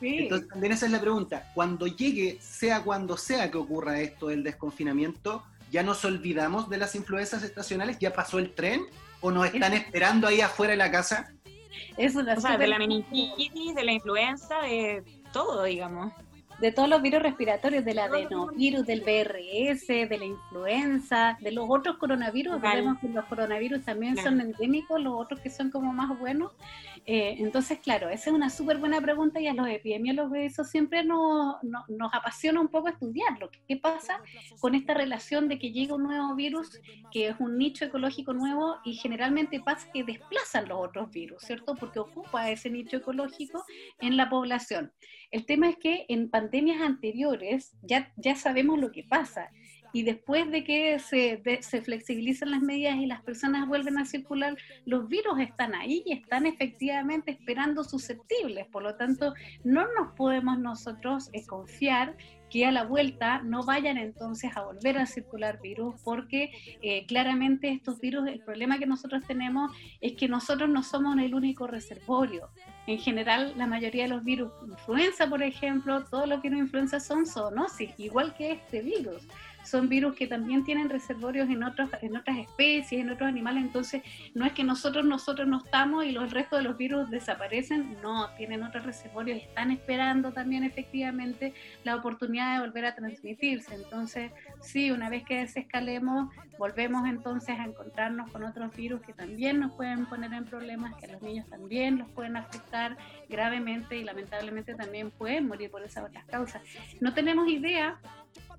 entonces, 0.00 0.48
también 0.48 0.72
esa 0.72 0.86
es 0.86 0.92
la 0.92 1.00
pregunta. 1.00 1.50
Cuando 1.54 1.86
llegue, 1.86 2.38
sea 2.40 2.82
cuando 2.82 3.16
sea 3.16 3.50
que 3.50 3.58
ocurra 3.58 4.00
esto 4.00 4.28
del 4.28 4.42
desconfinamiento, 4.42 5.42
¿ya 5.70 5.82
nos 5.82 6.04
olvidamos 6.04 6.68
de 6.68 6.78
las 6.78 6.94
influencias 6.94 7.42
estacionales? 7.42 7.98
¿Ya 7.98 8.12
pasó 8.12 8.38
el 8.38 8.52
tren? 8.52 8.86
¿O 9.20 9.30
nos 9.30 9.46
están 9.46 9.72
esperando 9.74 10.26
ahí 10.26 10.40
afuera 10.40 10.72
de 10.72 10.78
la 10.78 10.90
casa? 10.90 11.32
Es 11.96 12.16
o 12.16 12.40
sea, 12.40 12.58
de 12.58 12.66
la 12.66 12.78
meningitis, 12.78 13.74
de 13.74 13.84
la 13.84 13.92
influenza, 13.92 14.62
de 14.62 15.04
todo, 15.32 15.64
digamos 15.64 16.12
de 16.62 16.70
todos 16.70 16.88
los 16.88 17.02
virus 17.02 17.20
respiratorios, 17.22 17.84
del 17.84 17.98
adenovirus, 17.98 18.86
del 18.86 19.00
BRS, 19.00 19.88
de 19.88 20.16
la 20.16 20.24
influenza, 20.24 21.36
de 21.40 21.50
los 21.50 21.66
otros 21.68 21.98
coronavirus. 21.98 22.60
Vemos 22.60 23.00
que 23.00 23.08
los 23.08 23.24
coronavirus 23.24 23.84
también 23.84 24.16
son 24.16 24.40
endémicos, 24.40 25.02
los 25.02 25.12
otros 25.12 25.40
que 25.40 25.50
son 25.50 25.72
como 25.72 25.92
más 25.92 26.16
buenos. 26.20 26.52
Eh, 27.04 27.34
entonces, 27.38 27.80
claro, 27.80 28.10
esa 28.10 28.30
es 28.30 28.36
una 28.36 28.48
súper 28.48 28.78
buena 28.78 29.00
pregunta 29.00 29.40
y 29.40 29.48
a 29.48 29.54
los 29.54 29.66
epidemiólogos 29.66 30.38
eso 30.38 30.62
siempre 30.62 31.02
nos, 31.02 31.56
nos, 31.62 32.14
apasiona 32.14 32.60
un 32.60 32.68
poco 32.68 32.88
estudiarlo. 32.88 33.50
¿Qué 33.66 33.76
pasa 33.76 34.20
con 34.60 34.76
esta 34.76 34.94
relación 34.94 35.48
de 35.48 35.58
que 35.58 35.72
llega 35.72 35.96
un 35.96 36.04
nuevo 36.04 36.36
virus, 36.36 36.80
que 37.10 37.26
es 37.26 37.34
un 37.40 37.58
nicho 37.58 37.84
ecológico 37.84 38.34
nuevo 38.34 38.76
y 38.84 38.94
generalmente 38.94 39.58
pasa 39.58 39.90
que 39.92 40.04
desplazan 40.04 40.68
los 40.68 40.78
otros 40.78 41.10
virus, 41.10 41.42
¿cierto? 41.42 41.74
Porque 41.74 41.98
ocupa 41.98 42.50
ese 42.50 42.70
nicho 42.70 42.98
ecológico 42.98 43.64
en 43.98 44.16
la 44.16 44.30
población. 44.30 44.92
El 45.32 45.46
tema 45.46 45.70
es 45.70 45.76
que 45.76 46.04
en 46.08 46.30
pandemias 46.30 46.80
anteriores 46.82 47.74
ya, 47.82 48.12
ya 48.16 48.36
sabemos 48.36 48.78
lo 48.78 48.92
que 48.92 49.02
pasa 49.02 49.50
y 49.92 50.02
después 50.04 50.50
de 50.50 50.64
que 50.64 50.98
se, 50.98 51.42
se, 51.60 51.82
flexibilizan 51.82 52.50
las 52.50 52.62
medidas 52.62 52.96
y 52.96 53.06
las 53.06 53.22
personas 53.22 53.68
vuelven 53.68 53.98
a 53.98 54.06
circular, 54.06 54.56
los 54.86 55.08
virus 55.08 55.38
están 55.40 55.74
ahí 55.74 56.02
y 56.06 56.12
están 56.12 56.46
efectivamente 56.46 57.30
esperando 57.32 57.84
susceptibles. 57.84 58.66
Por 58.68 58.82
lo 58.82 58.96
tanto, 58.96 59.34
no 59.64 59.82
nos 59.92 60.14
podemos 60.16 60.58
nosotros 60.58 61.28
eh, 61.32 61.44
confiar 61.46 62.16
que 62.52 62.66
a 62.66 62.70
la 62.70 62.84
vuelta 62.84 63.40
no 63.42 63.64
vayan 63.64 63.96
entonces 63.96 64.54
a 64.54 64.62
volver 64.62 64.98
a 64.98 65.06
circular 65.06 65.58
virus, 65.62 65.94
porque 66.04 66.50
eh, 66.82 67.06
claramente 67.06 67.70
estos 67.70 67.98
virus, 67.98 68.28
el 68.28 68.40
problema 68.40 68.78
que 68.78 68.84
nosotros 68.84 69.24
tenemos 69.26 69.72
es 70.02 70.12
que 70.12 70.28
nosotros 70.28 70.68
no 70.68 70.82
somos 70.82 71.16
el 71.16 71.34
único 71.34 71.66
reservorio. 71.66 72.50
En 72.86 72.98
general, 72.98 73.54
la 73.56 73.66
mayoría 73.66 74.02
de 74.02 74.10
los 74.10 74.22
virus, 74.22 74.52
influenza 74.68 75.26
por 75.28 75.42
ejemplo, 75.42 76.04
todos 76.04 76.28
los 76.28 76.42
virus 76.42 76.58
influenza 76.58 77.00
son 77.00 77.24
zoonosis, 77.24 77.90
igual 77.96 78.34
que 78.34 78.52
este 78.52 78.82
virus 78.82 79.26
son 79.64 79.88
virus 79.88 80.14
que 80.14 80.26
también 80.26 80.64
tienen 80.64 80.88
reservorios 80.88 81.48
en, 81.48 81.62
otros, 81.62 81.90
en 82.00 82.16
otras 82.16 82.38
especies, 82.38 83.00
en 83.00 83.10
otros 83.10 83.28
animales, 83.28 83.62
entonces 83.62 84.02
no 84.34 84.44
es 84.44 84.52
que 84.52 84.64
nosotros, 84.64 85.04
nosotros 85.04 85.46
no 85.46 85.58
estamos 85.58 86.04
y 86.04 86.12
los 86.12 86.32
restos 86.32 86.58
de 86.58 86.64
los 86.64 86.76
virus 86.76 87.10
desaparecen, 87.10 87.96
no, 88.02 88.28
tienen 88.36 88.62
otros 88.62 88.84
reservorios, 88.84 89.40
están 89.40 89.70
esperando 89.70 90.32
también 90.32 90.64
efectivamente 90.64 91.54
la 91.84 91.96
oportunidad 91.96 92.54
de 92.54 92.66
volver 92.66 92.86
a 92.86 92.94
transmitirse, 92.94 93.74
entonces 93.74 94.32
sí, 94.60 94.90
una 94.90 95.08
vez 95.08 95.24
que 95.24 95.38
desescalemos, 95.38 96.30
volvemos 96.58 97.08
entonces 97.08 97.58
a 97.58 97.64
encontrarnos 97.64 98.30
con 98.30 98.44
otros 98.44 98.74
virus 98.76 99.00
que 99.02 99.12
también 99.12 99.60
nos 99.60 99.72
pueden 99.72 100.06
poner 100.06 100.32
en 100.32 100.44
problemas, 100.44 100.94
que 100.96 101.06
a 101.06 101.12
los 101.12 101.22
niños 101.22 101.48
también 101.48 101.98
los 101.98 102.08
pueden 102.10 102.36
afectar 102.36 102.96
gravemente 103.28 103.96
y 103.96 104.04
lamentablemente 104.04 104.74
también 104.74 105.10
pueden 105.10 105.48
morir 105.48 105.70
por 105.70 105.82
esas 105.82 106.04
otras 106.04 106.24
causas. 106.26 106.62
No 107.00 107.14
tenemos 107.14 107.48
idea 107.48 107.98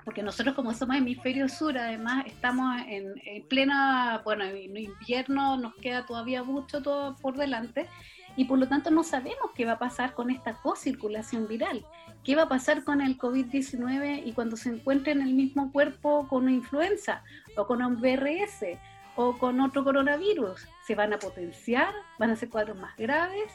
porque 0.03 0.23
nosotros 0.23 0.55
como 0.55 0.73
somos 0.73 0.97
hemisferio 0.97 1.47
sur, 1.47 1.77
además 1.77 2.25
estamos 2.27 2.81
en, 2.87 3.13
plena, 3.47 4.21
bueno, 4.23 4.43
en 4.43 4.75
invierno 4.75 5.57
nos 5.57 5.75
queda 5.75 6.05
todavía 6.05 6.43
mucho 6.43 6.81
todo 6.81 7.15
por 7.15 7.37
delante, 7.37 7.87
y 8.35 8.45
por 8.45 8.59
lo 8.59 8.67
tanto 8.67 8.91
no 8.91 9.03
sabemos 9.03 9.51
qué 9.55 9.65
va 9.65 9.73
a 9.73 9.79
pasar 9.79 10.13
con 10.13 10.31
esta 10.31 10.53
co-circulación 10.55 11.47
viral. 11.47 11.85
¿Qué 12.23 12.35
va 12.35 12.43
a 12.43 12.49
pasar 12.49 12.83
con 12.83 13.01
el 13.01 13.17
COVID-19 13.17 14.23
y 14.25 14.31
cuando 14.33 14.57
se 14.57 14.69
encuentre 14.69 15.11
en 15.11 15.21
el 15.21 15.33
mismo 15.33 15.71
cuerpo 15.71 16.27
con 16.27 16.43
una 16.43 16.53
influenza 16.53 17.23
o 17.57 17.67
con 17.67 17.83
un 17.83 17.99
VRS 17.99 18.79
o 19.15 19.37
con 19.37 19.59
otro 19.61 19.83
coronavirus? 19.83 20.67
¿Se 20.87 20.95
van 20.95 21.13
a 21.13 21.19
potenciar? 21.19 21.93
¿Van 22.17 22.31
a 22.31 22.35
ser 22.35 22.49
cuadros 22.49 22.77
más 22.77 22.95
graves? 22.97 23.51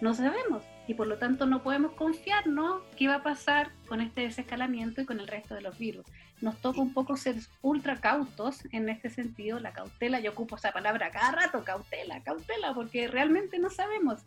No 0.00 0.14
sabemos 0.14 0.62
y 0.90 0.94
por 0.94 1.06
lo 1.06 1.18
tanto 1.18 1.46
no 1.46 1.62
podemos 1.62 1.92
confiarnos 1.92 2.82
qué 2.96 3.06
va 3.06 3.16
a 3.16 3.22
pasar 3.22 3.70
con 3.86 4.00
este 4.00 4.22
desescalamiento 4.22 5.00
y 5.00 5.04
con 5.04 5.20
el 5.20 5.28
resto 5.28 5.54
de 5.54 5.60
los 5.60 5.78
virus. 5.78 6.04
Nos 6.40 6.60
toca 6.60 6.80
un 6.80 6.92
poco 6.92 7.16
ser 7.16 7.36
ultra 7.62 8.00
cautos 8.00 8.64
en 8.72 8.88
este 8.88 9.08
sentido, 9.08 9.60
la 9.60 9.72
cautela, 9.72 10.18
yo 10.18 10.32
ocupo 10.32 10.56
esa 10.56 10.72
palabra 10.72 11.12
cada 11.12 11.30
rato, 11.30 11.62
cautela, 11.62 12.24
cautela, 12.24 12.74
porque 12.74 13.06
realmente 13.06 13.60
no 13.60 13.70
sabemos. 13.70 14.22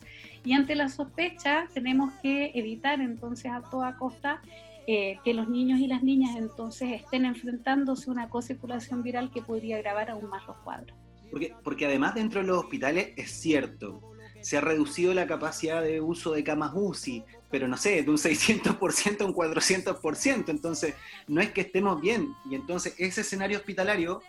Y 0.46 0.54
ante 0.54 0.76
la 0.76 0.88
sospecha 0.88 1.68
tenemos 1.74 2.14
que 2.22 2.52
evitar 2.56 3.02
entonces 3.02 3.52
a 3.52 3.62
toda 3.70 3.98
costa 3.98 4.42
eh, 4.88 5.20
que 5.26 5.34
los 5.34 5.50
niños 5.50 5.82
y 5.82 5.88
las 5.88 6.02
niñas 6.02 6.38
entonces 6.38 6.94
estén 6.94 7.26
enfrentándose 7.26 8.10
a 8.10 8.14
una 8.14 8.30
co-circulación 8.30 9.04
viral 9.04 9.32
que 9.32 9.42
podría 9.42 9.76
agravar 9.76 10.12
aún 10.12 10.30
más 10.30 10.48
los 10.48 10.56
cuadros. 10.60 10.98
Porque, 11.30 11.54
porque 11.62 11.88
además 11.88 12.16
dentro 12.16 12.40
de 12.40 12.48
los 12.48 12.60
hospitales 12.60 13.10
es 13.18 13.32
cierto, 13.32 14.13
se 14.44 14.58
ha 14.58 14.62
reducido 14.62 15.14
la 15.14 15.26
capacidad 15.26 15.82
de 15.82 16.02
uso 16.02 16.34
de 16.34 16.44
camas 16.44 16.72
UCI, 16.76 17.24
pero 17.50 17.68
no 17.68 17.78
sé, 17.78 18.04
de 18.04 18.10
un 18.10 18.18
600% 18.18 19.22
a 19.22 19.26
un 19.26 19.34
400%, 19.34 20.50
entonces 20.50 20.96
no 21.28 21.42
es 21.42 21.52
que 21.52 21.62
estemos 21.62 22.02
bien, 22.02 22.36
y 22.50 22.56
entonces 22.56 22.94
ese 22.98 23.22
escenario 23.22 23.58
hospitalario 23.58 24.22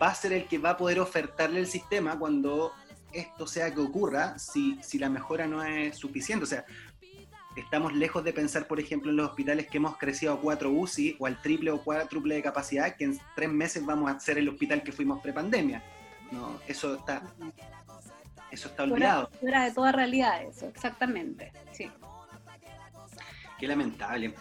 va 0.00 0.08
a 0.08 0.14
ser 0.14 0.34
el 0.34 0.46
que 0.46 0.58
va 0.58 0.70
a 0.70 0.76
poder 0.76 1.00
ofertarle 1.00 1.60
el 1.60 1.66
sistema 1.66 2.18
cuando 2.18 2.72
esto 3.12 3.46
sea 3.46 3.72
que 3.72 3.80
ocurra, 3.80 4.38
si, 4.38 4.78
si 4.82 4.98
la 4.98 5.08
mejora 5.08 5.46
no 5.46 5.62
es 5.62 5.96
suficiente, 5.96 6.44
o 6.44 6.46
sea, 6.46 6.66
estamos 7.56 7.94
lejos 7.94 8.22
de 8.24 8.32
pensar, 8.32 8.66
por 8.66 8.78
ejemplo, 8.78 9.10
en 9.10 9.16
los 9.16 9.30
hospitales 9.30 9.68
que 9.68 9.78
hemos 9.78 9.96
crecido 9.96 10.34
a 10.34 10.40
4 10.40 10.70
UCI 10.70 11.16
o 11.18 11.26
al 11.26 11.40
triple 11.40 11.70
o 11.70 11.82
cuádruple 11.82 12.34
de 12.34 12.42
capacidad, 12.42 12.94
que 12.96 13.04
en 13.04 13.18
tres 13.34 13.50
meses 13.50 13.84
vamos 13.86 14.10
a 14.10 14.20
ser 14.20 14.38
el 14.38 14.48
hospital 14.48 14.82
que 14.82 14.92
fuimos 14.92 15.20
prepandemia. 15.22 15.82
No, 16.30 16.58
eso 16.66 16.94
está 16.94 17.22
eso 18.52 18.68
está 18.68 18.84
olvidado. 18.84 19.30
Fuera, 19.40 19.64
de 19.64 19.72
toda 19.72 19.92
realidad 19.92 20.42
eso, 20.42 20.68
exactamente, 20.68 21.52
sí. 21.72 21.90
Qué 23.58 23.66
lamentable. 23.66 24.34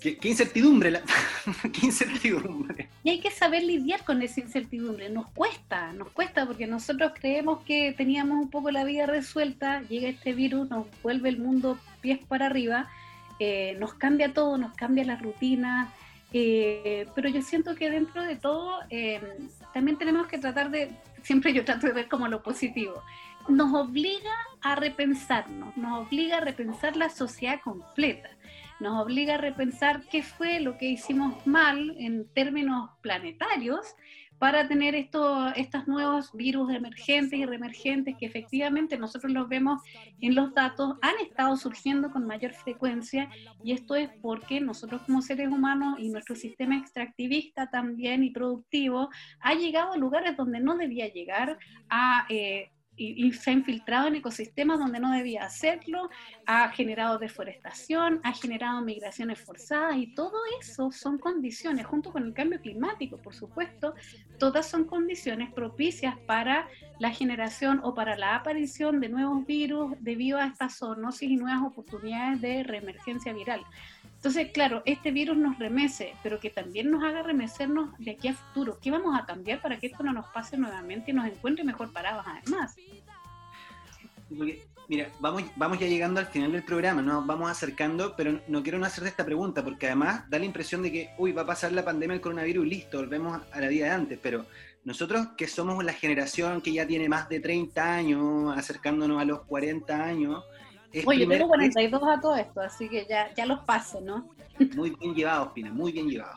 Qué, 0.00 0.28
incertidumbre, 0.28 0.90
la... 0.90 1.00
qué 1.72 1.86
incertidumbre. 1.86 2.90
Y 3.02 3.10
hay 3.10 3.20
que 3.20 3.30
saber 3.30 3.62
lidiar 3.62 4.04
con 4.04 4.20
esa 4.20 4.40
incertidumbre. 4.40 5.08
Nos 5.08 5.30
cuesta, 5.30 5.94
nos 5.94 6.10
cuesta 6.10 6.44
porque 6.44 6.66
nosotros 6.66 7.12
creemos 7.18 7.62
que 7.62 7.94
teníamos 7.96 8.38
un 8.38 8.50
poco 8.50 8.70
la 8.70 8.84
vida 8.84 9.06
resuelta, 9.06 9.80
llega 9.82 10.08
este 10.08 10.34
virus, 10.34 10.68
nos 10.68 10.86
vuelve 11.02 11.30
el 11.30 11.38
mundo 11.38 11.78
pies 12.02 12.18
para 12.28 12.46
arriba, 12.46 12.90
eh, 13.38 13.76
nos 13.80 13.94
cambia 13.94 14.34
todo, 14.34 14.58
nos 14.58 14.74
cambia 14.74 15.04
la 15.04 15.16
rutina, 15.16 15.90
eh, 16.34 17.06
pero 17.14 17.28
yo 17.28 17.40
siento 17.40 17.74
que 17.74 17.88
dentro 17.90 18.22
de 18.22 18.36
todo 18.36 18.80
eh, 18.90 19.20
también 19.72 19.96
tenemos 19.96 20.26
que 20.26 20.36
tratar 20.36 20.70
de, 20.70 20.90
siempre 21.22 21.52
yo 21.52 21.64
trato 21.64 21.86
de 21.86 21.92
ver 21.92 22.08
como 22.08 22.28
lo 22.28 22.42
positivo, 22.42 23.02
nos 23.48 23.74
obliga 23.74 24.32
a 24.62 24.74
repensarnos, 24.74 25.76
nos 25.76 26.06
obliga 26.06 26.38
a 26.38 26.40
repensar 26.40 26.96
la 26.96 27.08
sociedad 27.10 27.60
completa, 27.62 28.30
nos 28.80 29.02
obliga 29.02 29.34
a 29.34 29.38
repensar 29.38 30.02
qué 30.10 30.22
fue 30.22 30.60
lo 30.60 30.78
que 30.78 30.86
hicimos 30.86 31.46
mal 31.46 31.94
en 31.98 32.26
términos 32.32 32.90
planetarios 33.02 33.94
para 34.38 34.66
tener 34.66 34.94
estos, 34.94 35.54
nuevos 35.86 36.32
virus 36.32 36.70
emergentes 36.70 37.38
y 37.38 37.46
reemergentes 37.46 38.16
que 38.18 38.26
efectivamente 38.26 38.98
nosotros 38.98 39.32
los 39.32 39.48
vemos 39.48 39.80
en 40.20 40.34
los 40.34 40.52
datos, 40.52 40.96
han 41.02 41.14
estado 41.24 41.56
surgiendo 41.56 42.10
con 42.10 42.26
mayor 42.26 42.52
frecuencia 42.52 43.30
y 43.62 43.72
esto 43.72 43.94
es 43.94 44.10
porque 44.20 44.60
nosotros 44.60 45.02
como 45.06 45.22
seres 45.22 45.48
humanos 45.48 45.96
y 45.98 46.10
nuestro 46.10 46.36
sistema 46.36 46.76
extractivista 46.76 47.70
también 47.70 48.24
y 48.24 48.30
productivo 48.30 49.08
ha 49.40 49.54
llegado 49.54 49.92
a 49.92 49.96
lugares 49.96 50.36
donde 50.36 50.60
no 50.60 50.76
debía 50.76 51.10
llegar, 51.12 51.58
a 51.88 52.26
eh, 52.28 52.70
y, 52.96 53.32
se 53.32 53.50
ha 53.50 53.52
infiltrado 53.52 54.08
en 54.08 54.16
ecosistemas 54.16 54.78
donde 54.78 55.00
no 55.00 55.12
debía 55.12 55.44
hacerlo, 55.44 56.08
ha 56.46 56.68
generado 56.70 57.18
deforestación, 57.18 58.20
ha 58.22 58.32
generado 58.32 58.80
migraciones 58.82 59.40
forzadas 59.40 59.96
y 59.96 60.14
todo 60.14 60.38
eso 60.60 60.92
son 60.92 61.18
condiciones, 61.18 61.86
junto 61.86 62.12
con 62.12 62.24
el 62.24 62.32
cambio 62.32 62.60
climático, 62.60 63.18
por 63.18 63.34
supuesto, 63.34 63.94
todas 64.38 64.68
son 64.68 64.84
condiciones 64.84 65.52
propicias 65.52 66.16
para 66.26 66.68
la 66.98 67.10
generación 67.10 67.80
o 67.82 67.94
para 67.94 68.16
la 68.16 68.36
aparición 68.36 69.00
de 69.00 69.08
nuevos 69.08 69.44
virus 69.46 69.94
debido 70.00 70.38
a 70.38 70.46
estas 70.46 70.78
zoonosis 70.78 71.30
y 71.30 71.36
nuevas 71.36 71.62
oportunidades 71.62 72.40
de 72.40 72.62
reemergencia 72.62 73.32
viral. 73.32 73.64
Entonces, 74.24 74.52
claro, 74.52 74.82
este 74.86 75.10
virus 75.10 75.36
nos 75.36 75.58
remece, 75.58 76.14
pero 76.22 76.40
que 76.40 76.48
también 76.48 76.90
nos 76.90 77.04
haga 77.04 77.22
remecernos 77.22 77.90
de 77.98 78.12
aquí 78.12 78.28
a 78.28 78.32
futuro. 78.32 78.78
¿Qué 78.80 78.90
vamos 78.90 79.14
a 79.20 79.26
cambiar 79.26 79.60
para 79.60 79.78
que 79.78 79.88
esto 79.88 80.02
no 80.02 80.14
nos 80.14 80.24
pase 80.28 80.56
nuevamente 80.56 81.10
y 81.10 81.14
nos 81.14 81.26
encuentre 81.26 81.62
mejor 81.62 81.92
parados 81.92 82.24
además? 82.26 82.74
mira, 84.88 85.10
vamos, 85.20 85.42
vamos 85.56 85.78
ya 85.78 85.88
llegando 85.88 86.20
al 86.20 86.26
final 86.28 86.52
del 86.52 86.64
programa, 86.64 87.02
nos 87.02 87.26
vamos 87.26 87.50
acercando, 87.50 88.16
pero 88.16 88.40
no 88.48 88.62
quiero 88.62 88.78
no 88.78 88.86
hacerte 88.86 89.10
esta 89.10 89.26
pregunta, 89.26 89.62
porque 89.62 89.88
además 89.88 90.24
da 90.30 90.38
la 90.38 90.46
impresión 90.46 90.80
de 90.80 90.90
que, 90.90 91.10
uy, 91.18 91.32
va 91.32 91.42
a 91.42 91.46
pasar 91.46 91.72
la 91.72 91.84
pandemia 91.84 92.14
del 92.14 92.22
coronavirus, 92.22 92.66
listo, 92.66 93.00
volvemos 93.00 93.42
a 93.52 93.60
la 93.60 93.68
vida 93.68 93.84
de 93.84 93.90
antes, 93.90 94.18
pero 94.22 94.46
nosotros 94.84 95.28
que 95.36 95.46
somos 95.46 95.84
la 95.84 95.92
generación 95.92 96.62
que 96.62 96.72
ya 96.72 96.86
tiene 96.86 97.10
más 97.10 97.28
de 97.28 97.40
30 97.40 97.94
años, 97.94 98.56
acercándonos 98.56 99.20
a 99.20 99.26
los 99.26 99.42
40 99.42 100.02
años, 100.02 100.42
Oye, 101.06 101.20
yo 101.20 101.28
tengo 101.28 101.48
42 101.48 102.02
a 102.02 102.20
todo 102.20 102.36
esto, 102.36 102.60
así 102.60 102.88
que 102.88 103.06
ya, 103.08 103.32
ya 103.34 103.46
los 103.46 103.60
paso, 103.60 104.00
¿no? 104.00 104.30
Muy 104.76 104.90
bien 104.90 105.14
llevado, 105.14 105.52
Pina, 105.52 105.72
muy 105.72 105.92
bien 105.92 106.08
llevado. 106.08 106.34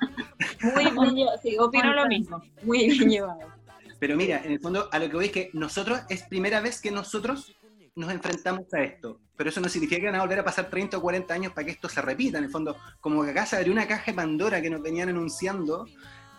Muy 0.73 0.83
bien 0.85 1.15
llevado, 1.15 1.37
sí, 1.41 1.57
opino 1.57 1.93
lo 1.93 2.07
mismo, 2.07 2.41
muy 2.63 2.87
bien 2.87 3.09
llevado. 3.09 3.39
Pero 3.99 4.15
mira, 4.15 4.41
en 4.43 4.51
el 4.51 4.59
fondo, 4.59 4.89
a 4.91 4.99
lo 4.99 5.09
que 5.09 5.15
voy 5.15 5.25
es 5.25 5.31
que 5.31 5.49
nosotros, 5.53 6.01
es 6.09 6.23
primera 6.23 6.61
vez 6.61 6.81
que 6.81 6.91
nosotros 6.91 7.55
nos 7.95 8.11
enfrentamos 8.11 8.71
a 8.73 8.81
esto. 8.81 9.19
Pero 9.35 9.49
eso 9.49 9.59
no 9.59 9.69
significa 9.69 9.99
que 9.99 10.07
van 10.07 10.15
a 10.15 10.21
volver 10.21 10.39
a 10.39 10.43
pasar 10.43 10.69
30 10.69 10.97
o 10.97 11.01
40 11.01 11.33
años 11.33 11.53
para 11.53 11.65
que 11.65 11.71
esto 11.71 11.89
se 11.89 12.01
repita. 12.01 12.37
En 12.37 12.45
el 12.45 12.49
fondo, 12.49 12.77
como 13.01 13.23
que 13.23 13.31
acá 13.31 13.45
se 13.45 13.55
abrió 13.55 13.73
una 13.73 13.87
caja 13.87 14.11
de 14.11 14.15
Pandora 14.15 14.61
que 14.61 14.69
nos 14.69 14.81
venían 14.81 15.09
anunciando. 15.09 15.87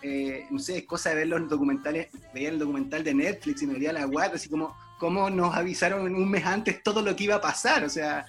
Eh, 0.03 0.47
no 0.51 0.59
sé, 0.61 0.79
es 0.79 0.85
cosa 0.85 1.11
de 1.11 1.17
ver 1.17 1.29
los 1.29 1.49
documentales, 1.49 2.09
veía 2.33 2.51
el 2.51 2.59
documental 2.59 3.03
de 3.03 3.15
Netflix 3.15 3.63
y 3.63 3.67
me 3.67 3.75
veía 3.75 3.93
la 3.93 4.07
web, 4.07 4.31
así 4.33 4.49
como 4.49 4.77
cómo 4.99 5.31
nos 5.31 5.55
avisaron 5.55 6.15
un 6.15 6.31
mes 6.31 6.45
antes 6.45 6.83
todo 6.83 7.03
lo 7.03 7.15
que 7.17 7.25
iba 7.25 7.37
a 7.37 7.41
pasar, 7.41 7.85
o 7.85 7.89
sea, 7.89 8.27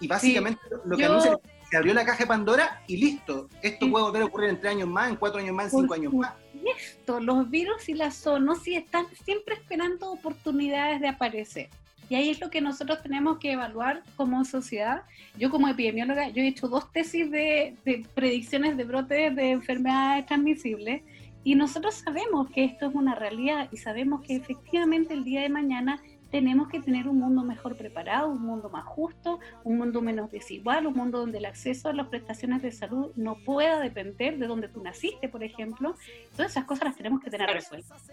y 0.00 0.06
básicamente 0.06 0.60
lo 0.84 0.96
que 0.96 1.04
anuncia 1.04 1.38
se 1.72 1.78
abrió 1.78 1.94
la 1.94 2.04
caja 2.04 2.24
de 2.24 2.26
Pandora 2.26 2.82
y 2.86 2.98
listo, 2.98 3.48
esto 3.62 3.90
puede 3.90 4.04
volver 4.04 4.22
a 4.22 4.24
ocurrir 4.26 4.50
en 4.50 4.60
tres 4.60 4.72
años 4.72 4.88
más, 4.90 5.08
en 5.08 5.16
cuatro 5.16 5.40
años 5.40 5.54
más, 5.54 5.72
en 5.72 5.80
cinco 5.80 5.94
años 5.94 6.12
más. 6.12 6.34
Esto, 6.76 7.18
los 7.18 7.48
virus 7.48 7.88
y 7.88 7.94
las 7.94 8.14
zoonosis 8.22 8.76
están 8.76 9.06
siempre 9.24 9.54
esperando 9.54 10.12
oportunidades 10.12 11.00
de 11.00 11.08
aparecer. 11.08 11.70
Y 12.10 12.14
ahí 12.14 12.28
es 12.28 12.40
lo 12.40 12.50
que 12.50 12.60
nosotros 12.60 13.02
tenemos 13.02 13.38
que 13.38 13.52
evaluar 13.52 14.02
como 14.16 14.44
sociedad. 14.44 15.04
Yo 15.38 15.50
como 15.50 15.66
epidemióloga, 15.66 16.28
yo 16.28 16.42
he 16.42 16.48
hecho 16.48 16.68
dos 16.68 16.92
tesis 16.92 17.30
de, 17.30 17.74
de 17.86 18.04
predicciones 18.14 18.76
de 18.76 18.84
brotes 18.84 19.34
de 19.34 19.52
enfermedades 19.52 20.26
transmisibles 20.26 21.00
y 21.44 21.54
nosotros 21.54 21.94
sabemos 21.94 22.50
que 22.50 22.64
esto 22.64 22.86
es 22.86 22.94
una 22.94 23.14
realidad 23.14 23.68
y 23.72 23.78
sabemos 23.78 24.22
que 24.22 24.36
efectivamente 24.36 25.14
el 25.14 25.24
día 25.24 25.40
de 25.40 25.48
mañana 25.48 26.02
tenemos 26.32 26.68
que 26.68 26.80
tener 26.80 27.06
un 27.08 27.18
mundo 27.18 27.44
mejor 27.44 27.76
preparado, 27.76 28.28
un 28.28 28.40
mundo 28.40 28.70
más 28.70 28.86
justo, 28.86 29.38
un 29.64 29.76
mundo 29.76 30.00
menos 30.00 30.30
desigual, 30.30 30.86
un 30.86 30.94
mundo 30.94 31.18
donde 31.18 31.36
el 31.36 31.44
acceso 31.44 31.90
a 31.90 31.92
las 31.92 32.08
prestaciones 32.08 32.62
de 32.62 32.72
salud 32.72 33.12
no 33.16 33.36
pueda 33.44 33.78
depender 33.80 34.38
de 34.38 34.46
donde 34.46 34.68
tú 34.68 34.82
naciste, 34.82 35.28
por 35.28 35.44
ejemplo. 35.44 35.94
Todas 36.34 36.52
esas 36.52 36.64
cosas 36.64 36.86
las 36.86 36.96
tenemos 36.96 37.22
que 37.22 37.30
tener 37.30 37.50
resueltas. 37.50 38.10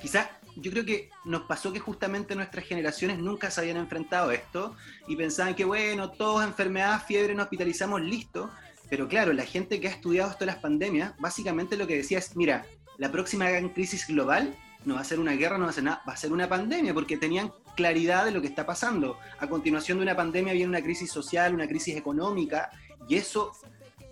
Quizás 0.00 0.30
yo 0.56 0.70
creo 0.70 0.86
que 0.86 1.10
nos 1.26 1.42
pasó 1.42 1.70
que 1.70 1.80
justamente 1.80 2.34
nuestras 2.34 2.64
generaciones 2.64 3.18
nunca 3.18 3.50
se 3.50 3.60
habían 3.60 3.76
enfrentado 3.76 4.30
a 4.30 4.34
esto 4.34 4.74
y 5.06 5.14
pensaban 5.14 5.54
que, 5.54 5.66
bueno, 5.66 6.10
todos 6.12 6.44
enfermedad, 6.44 7.02
fiebre, 7.06 7.34
nos 7.34 7.44
hospitalizamos, 7.44 8.00
listo. 8.00 8.50
Pero 8.88 9.06
claro, 9.06 9.34
la 9.34 9.44
gente 9.44 9.80
que 9.80 9.88
ha 9.88 9.90
estudiado 9.90 10.30
esto 10.30 10.46
de 10.46 10.52
las 10.52 10.60
pandemias, 10.60 11.12
básicamente 11.18 11.76
lo 11.76 11.86
que 11.86 11.96
decía 11.96 12.18
es, 12.18 12.36
mira, 12.36 12.64
la 12.96 13.12
próxima 13.12 13.50
gran 13.50 13.68
crisis 13.68 14.06
global 14.06 14.56
no 14.84 14.94
va 14.94 15.00
a 15.00 15.04
ser 15.04 15.20
una 15.20 15.32
guerra, 15.32 15.58
no 15.58 15.64
va 15.64 15.70
a 15.70 15.74
ser 15.74 15.84
nada, 15.84 16.02
va 16.08 16.12
a 16.12 16.16
ser 16.16 16.32
una 16.32 16.48
pandemia, 16.48 16.94
porque 16.94 17.16
tenían 17.16 17.52
claridad 17.74 18.24
de 18.24 18.30
lo 18.30 18.40
que 18.40 18.46
está 18.46 18.66
pasando. 18.66 19.18
A 19.38 19.48
continuación 19.48 19.98
de 19.98 20.04
una 20.04 20.16
pandemia 20.16 20.52
viene 20.52 20.68
una 20.68 20.82
crisis 20.82 21.10
social, 21.10 21.54
una 21.54 21.66
crisis 21.66 21.96
económica, 21.96 22.70
y 23.08 23.16
eso 23.16 23.52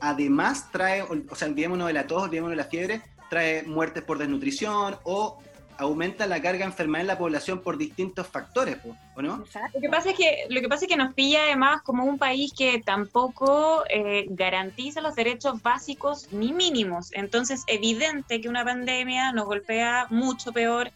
además 0.01 0.71
trae, 0.71 1.03
o 1.03 1.35
sea, 1.37 1.49
olvidémonos 1.49 1.87
de 1.87 1.93
la 1.93 2.07
tos, 2.07 2.25
olvidémonos 2.25 2.57
de 2.57 2.63
la 2.63 2.69
fiebre, 2.69 3.03
trae 3.31 3.63
muertes 3.63 4.03
por 4.03 4.19
desnutrición 4.19 4.97
o 5.05 5.39
aumenta 5.83 6.27
la 6.27 6.41
carga 6.41 6.61
de 6.61 6.65
enfermedad 6.65 7.03
en 7.03 7.07
la 7.09 7.19
población 7.19 7.61
por 7.61 7.77
distintos 7.77 8.27
factores, 8.27 8.79
¿o 9.15 9.23
no? 9.23 9.45
Lo 9.75 9.81
que 9.81 9.89
pasa 9.89 10.11
es 10.11 10.17
que 10.17 10.47
lo 10.49 10.61
que 10.61 10.69
pasa 10.69 10.85
es 10.85 10.89
que 10.89 10.97
nos 10.97 11.15
pilla 11.15 11.45
además 11.45 11.83
como 11.83 12.05
un 12.05 12.19
país 12.19 12.53
que 12.57 12.81
tampoco 12.85 13.85
eh, 13.89 14.27
garantiza 14.31 15.01
los 15.01 15.15
derechos 15.15 15.63
básicos 15.63 16.29
ni 16.33 16.53
mínimos. 16.53 17.13
Entonces, 17.13 17.65
evidente 17.67 18.41
que 18.41 18.49
una 18.49 18.65
pandemia 18.65 19.33
nos 19.33 19.47
golpea 19.47 20.07
mucho 20.11 20.53
peor 20.53 20.91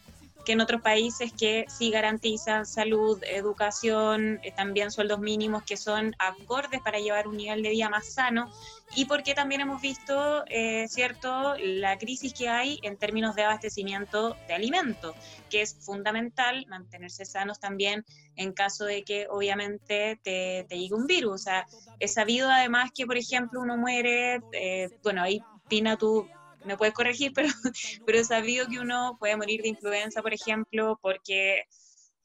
que 0.47 0.53
en 0.53 0.61
otros 0.61 0.81
países 0.81 1.33
que 1.33 1.65
sí 1.67 1.91
garantizan 1.91 2.65
salud, 2.65 3.21
educación, 3.23 4.39
eh, 4.43 4.53
también 4.55 4.91
sueldos 4.91 5.19
mínimos 5.19 5.63
que 5.63 5.75
son 5.75 6.15
acordes 6.19 6.79
para 6.81 6.99
llevar 6.99 7.27
un 7.27 7.35
nivel 7.35 7.61
de 7.61 7.71
vida 7.71 7.89
más 7.89 8.13
sano 8.13 8.49
y 8.95 9.03
porque 9.03 9.33
también 9.33 9.59
hemos 9.59 9.81
visto, 9.81 10.45
eh, 10.47 10.87
¿cierto?, 10.87 11.55
la 11.59 11.97
crisis 11.97 12.33
que 12.33 12.47
hay 12.47 12.79
en 12.81 12.95
términos 12.95 13.35
de 13.35 13.43
abastecimiento 13.43 14.37
de 14.47 14.53
alimentos, 14.53 15.17
que 15.49 15.63
es 15.63 15.75
fundamental 15.81 16.65
mantenerse 16.69 17.25
sanos 17.25 17.59
también 17.59 18.05
en 18.37 18.53
caso 18.53 18.85
de 18.85 19.03
que 19.03 19.27
obviamente 19.29 20.17
te, 20.23 20.65
llegue 20.69 20.95
un 20.95 21.07
virus. 21.07 21.33
O 21.33 21.43
sea, 21.43 21.67
he 21.99 22.07
sabido 22.07 22.49
además 22.49 22.91
que, 22.95 23.05
por 23.05 23.17
ejemplo, 23.17 23.59
uno 23.59 23.75
muere, 23.75 24.39
eh, 24.53 24.87
bueno, 25.03 25.23
ahí 25.23 25.41
Pina, 25.67 25.97
tú 25.97 26.29
me 26.65 26.77
puedes 26.77 26.93
corregir, 26.93 27.31
pero, 27.33 27.47
pero 28.05 28.17
he 28.19 28.23
sabido 28.23 28.67
que 28.67 28.79
uno 28.79 29.17
puede 29.19 29.37
morir 29.37 29.61
de 29.61 29.69
influenza, 29.69 30.21
por 30.21 30.33
ejemplo, 30.33 30.99
porque 31.01 31.63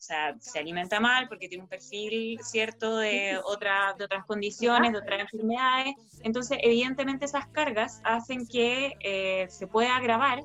o 0.03 0.05
sea, 0.05 0.35
se 0.40 0.59
alimenta 0.59 0.99
mal 0.99 1.29
porque 1.29 1.47
tiene 1.47 1.62
un 1.62 1.68
perfil 1.68 2.37
cierto 2.42 2.97
de, 2.97 3.38
otra, 3.45 3.95
de 3.97 4.05
otras 4.05 4.25
condiciones, 4.27 4.90
de 4.90 4.99
otras 4.99 5.21
enfermedades. 5.21 5.95
Entonces, 6.25 6.59
evidentemente 6.61 7.25
esas 7.25 7.47
cargas 7.47 8.01
hacen 8.03 8.45
que 8.49 8.95
eh, 8.99 9.47
se 9.49 9.68
pueda 9.68 9.95
agravar 9.95 10.42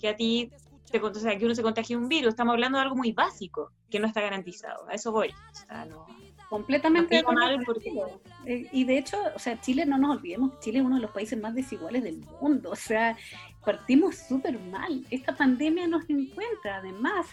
que 0.00 0.08
a 0.08 0.16
ti, 0.16 0.50
te, 0.90 0.98
o 0.98 1.14
sea, 1.14 1.38
que 1.38 1.44
uno 1.44 1.54
se 1.54 1.62
contagie 1.62 1.96
un 1.96 2.08
virus. 2.08 2.30
Estamos 2.30 2.54
hablando 2.54 2.78
de 2.78 2.82
algo 2.82 2.96
muy 2.96 3.12
básico, 3.12 3.70
que 3.88 4.00
no 4.00 4.08
está 4.08 4.22
garantizado. 4.22 4.88
A 4.88 4.94
eso 4.94 5.12
voy. 5.12 5.32
Completamente 6.48 7.22
mal 7.24 7.60
porque... 7.64 7.92
Eh, 8.44 8.68
y 8.72 8.84
de 8.84 8.98
hecho, 8.98 9.18
o 9.34 9.38
sea, 9.38 9.60
Chile, 9.60 9.84
no 9.84 9.98
nos 9.98 10.16
olvidemos, 10.16 10.58
Chile 10.60 10.78
es 10.78 10.84
uno 10.84 10.96
de 10.96 11.02
los 11.02 11.10
países 11.10 11.40
más 11.40 11.54
desiguales 11.54 12.04
del 12.04 12.20
mundo. 12.40 12.70
O 12.70 12.76
sea, 12.76 13.16
partimos 13.64 14.16
súper 14.16 14.58
mal. 14.58 15.04
Esta 15.10 15.34
pandemia 15.34 15.86
nos 15.86 16.08
encuentra 16.08 16.76
además 16.76 17.26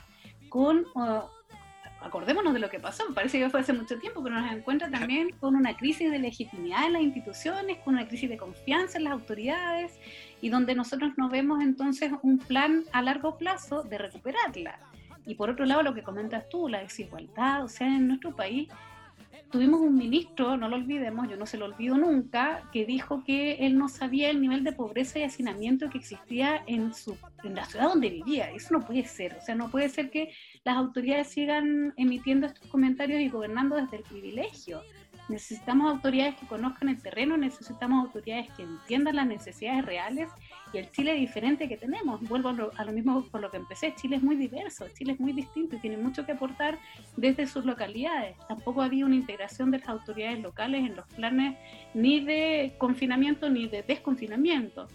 con... 0.50 0.86
Uh, 0.96 1.22
acordémonos 2.04 2.54
de 2.54 2.60
lo 2.60 2.70
que 2.70 2.80
pasó, 2.80 3.08
me 3.08 3.16
parece 3.16 3.40
que 3.40 3.50
fue 3.50 3.62
hace 3.62 3.72
mucho 3.72 3.98
tiempo, 3.98 4.22
pero 4.22 4.40
nos 4.40 4.52
encuentra 4.52 4.90
también 4.90 5.30
con 5.40 5.56
una 5.56 5.76
crisis 5.78 6.12
de 6.12 6.20
legitimidad 6.20 6.86
en 6.86 6.94
las 6.94 7.02
instituciones, 7.02 7.78
con 7.78 7.96
una 7.96 8.08
crisis 8.08 8.30
de 8.30 8.38
confianza 8.38 8.98
en 8.98 9.06
las 9.06 9.14
autoridades 9.14 9.98
y 10.42 10.50
donde 10.50 10.76
nosotros 10.76 11.14
nos 11.18 11.32
vemos 11.32 11.62
entonces 11.62 12.12
un 12.22 12.40
plan 12.40 12.84
a 12.92 13.02
largo 13.02 13.38
plazo 13.38 13.84
de 13.84 13.98
recuperarla. 13.98 14.80
Y 15.26 15.36
por 15.36 15.50
otro 15.50 15.66
lado, 15.66 15.84
lo 15.84 15.94
que 15.94 16.04
comentas 16.04 16.50
tú, 16.50 16.68
la 16.68 16.82
desigualdad, 16.82 17.64
o 17.64 17.70
sea, 17.70 17.88
en 17.88 18.10
nuestro 18.10 18.36
país 18.36 18.68
tuvimos 19.54 19.82
un 19.82 19.96
ministro, 19.96 20.58
no 20.58 20.68
lo 20.68 20.78
olvidemos, 20.78 21.30
yo 21.30 21.38
no 21.38 21.46
se 21.46 21.58
lo 21.58 21.66
olvido 21.66 21.96
nunca, 21.96 22.68
que 22.74 22.88
dijo 22.88 23.24
que 23.24 23.68
él 23.68 23.78
no 23.78 23.88
sabía 23.88 24.32
el 24.32 24.42
nivel 24.42 24.64
de 24.64 24.72
pobreza 24.72 25.20
y 25.20 25.24
hacinamiento 25.24 25.92
que 25.92 26.00
existía 26.00 26.64
en, 26.66 26.92
su, 26.96 27.16
en 27.44 27.54
la 27.54 27.64
ciudad 27.66 27.90
donde 27.90 28.10
vivía. 28.10 28.50
Eso 28.50 28.74
no 28.74 28.84
puede 28.84 29.06
ser. 29.06 29.38
O 29.40 29.42
sea, 29.42 29.54
no 29.54 29.70
puede 29.70 29.90
ser 29.90 30.10
que 30.10 30.34
las 30.64 30.76
autoridades 30.76 31.28
sigan 31.28 31.94
emitiendo 31.98 32.48
estos 32.48 32.68
comentarios 32.68 33.22
y 33.22 33.30
gobernando 33.30 33.76
desde 33.76 33.98
el 33.98 34.04
privilegio. 34.04 34.82
Necesitamos 35.30 35.90
autoridades 35.90 36.36
que 36.36 36.46
conozcan 36.48 36.90
el 36.90 37.02
terreno, 37.02 37.38
necesitamos 37.38 38.06
autoridades 38.06 38.52
que 38.58 38.64
entiendan 38.64 39.16
las 39.16 39.28
necesidades 39.28 39.86
reales 39.86 40.30
y 40.74 40.80
el 40.80 40.92
Chile 40.92 41.14
diferente 41.14 41.70
que 41.70 41.78
tenemos. 41.78 42.22
Vuelvo 42.28 42.50
a 42.50 42.84
lo, 42.84 42.92
mismo 42.92 43.24
por 43.32 43.40
lo 43.40 43.50
que 43.50 43.58
empecé, 43.58 43.96
Chile 43.96 44.18
es 44.18 44.24
muy 44.24 44.36
diverso, 44.36 44.86
Chile 44.90 45.14
es 45.14 45.20
muy 45.20 45.32
distinto 45.32 45.78
y 45.78 45.80
tiene 45.80 45.98
mucho 45.98 46.26
que 46.26 46.34
aportar 46.34 46.78
desde 47.16 47.48
sus 47.48 47.64
localidades. 47.64 48.36
Tampoco 48.50 48.82
había 48.82 49.06
una 49.06 49.16
integración 49.16 49.72
de 49.72 49.80
las 49.80 49.88
autoridades 49.88 50.42
locales 50.42 50.86
en 50.86 50.96
los 50.96 51.08
planes 51.08 51.58
ni 51.94 52.20
de 52.20 52.76
confinamiento 52.78 53.50
ni 53.50 53.68
de 53.68 53.82
desconfinamiento. 53.84 54.88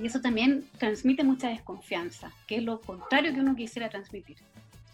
Y 0.00 0.06
eso 0.06 0.20
también 0.20 0.64
transmite 0.78 1.22
mucha 1.22 1.48
desconfianza, 1.48 2.32
que 2.46 2.56
es 2.56 2.62
lo 2.62 2.80
contrario 2.80 3.32
que 3.32 3.40
uno 3.40 3.54
quisiera 3.54 3.88
transmitir 3.88 4.38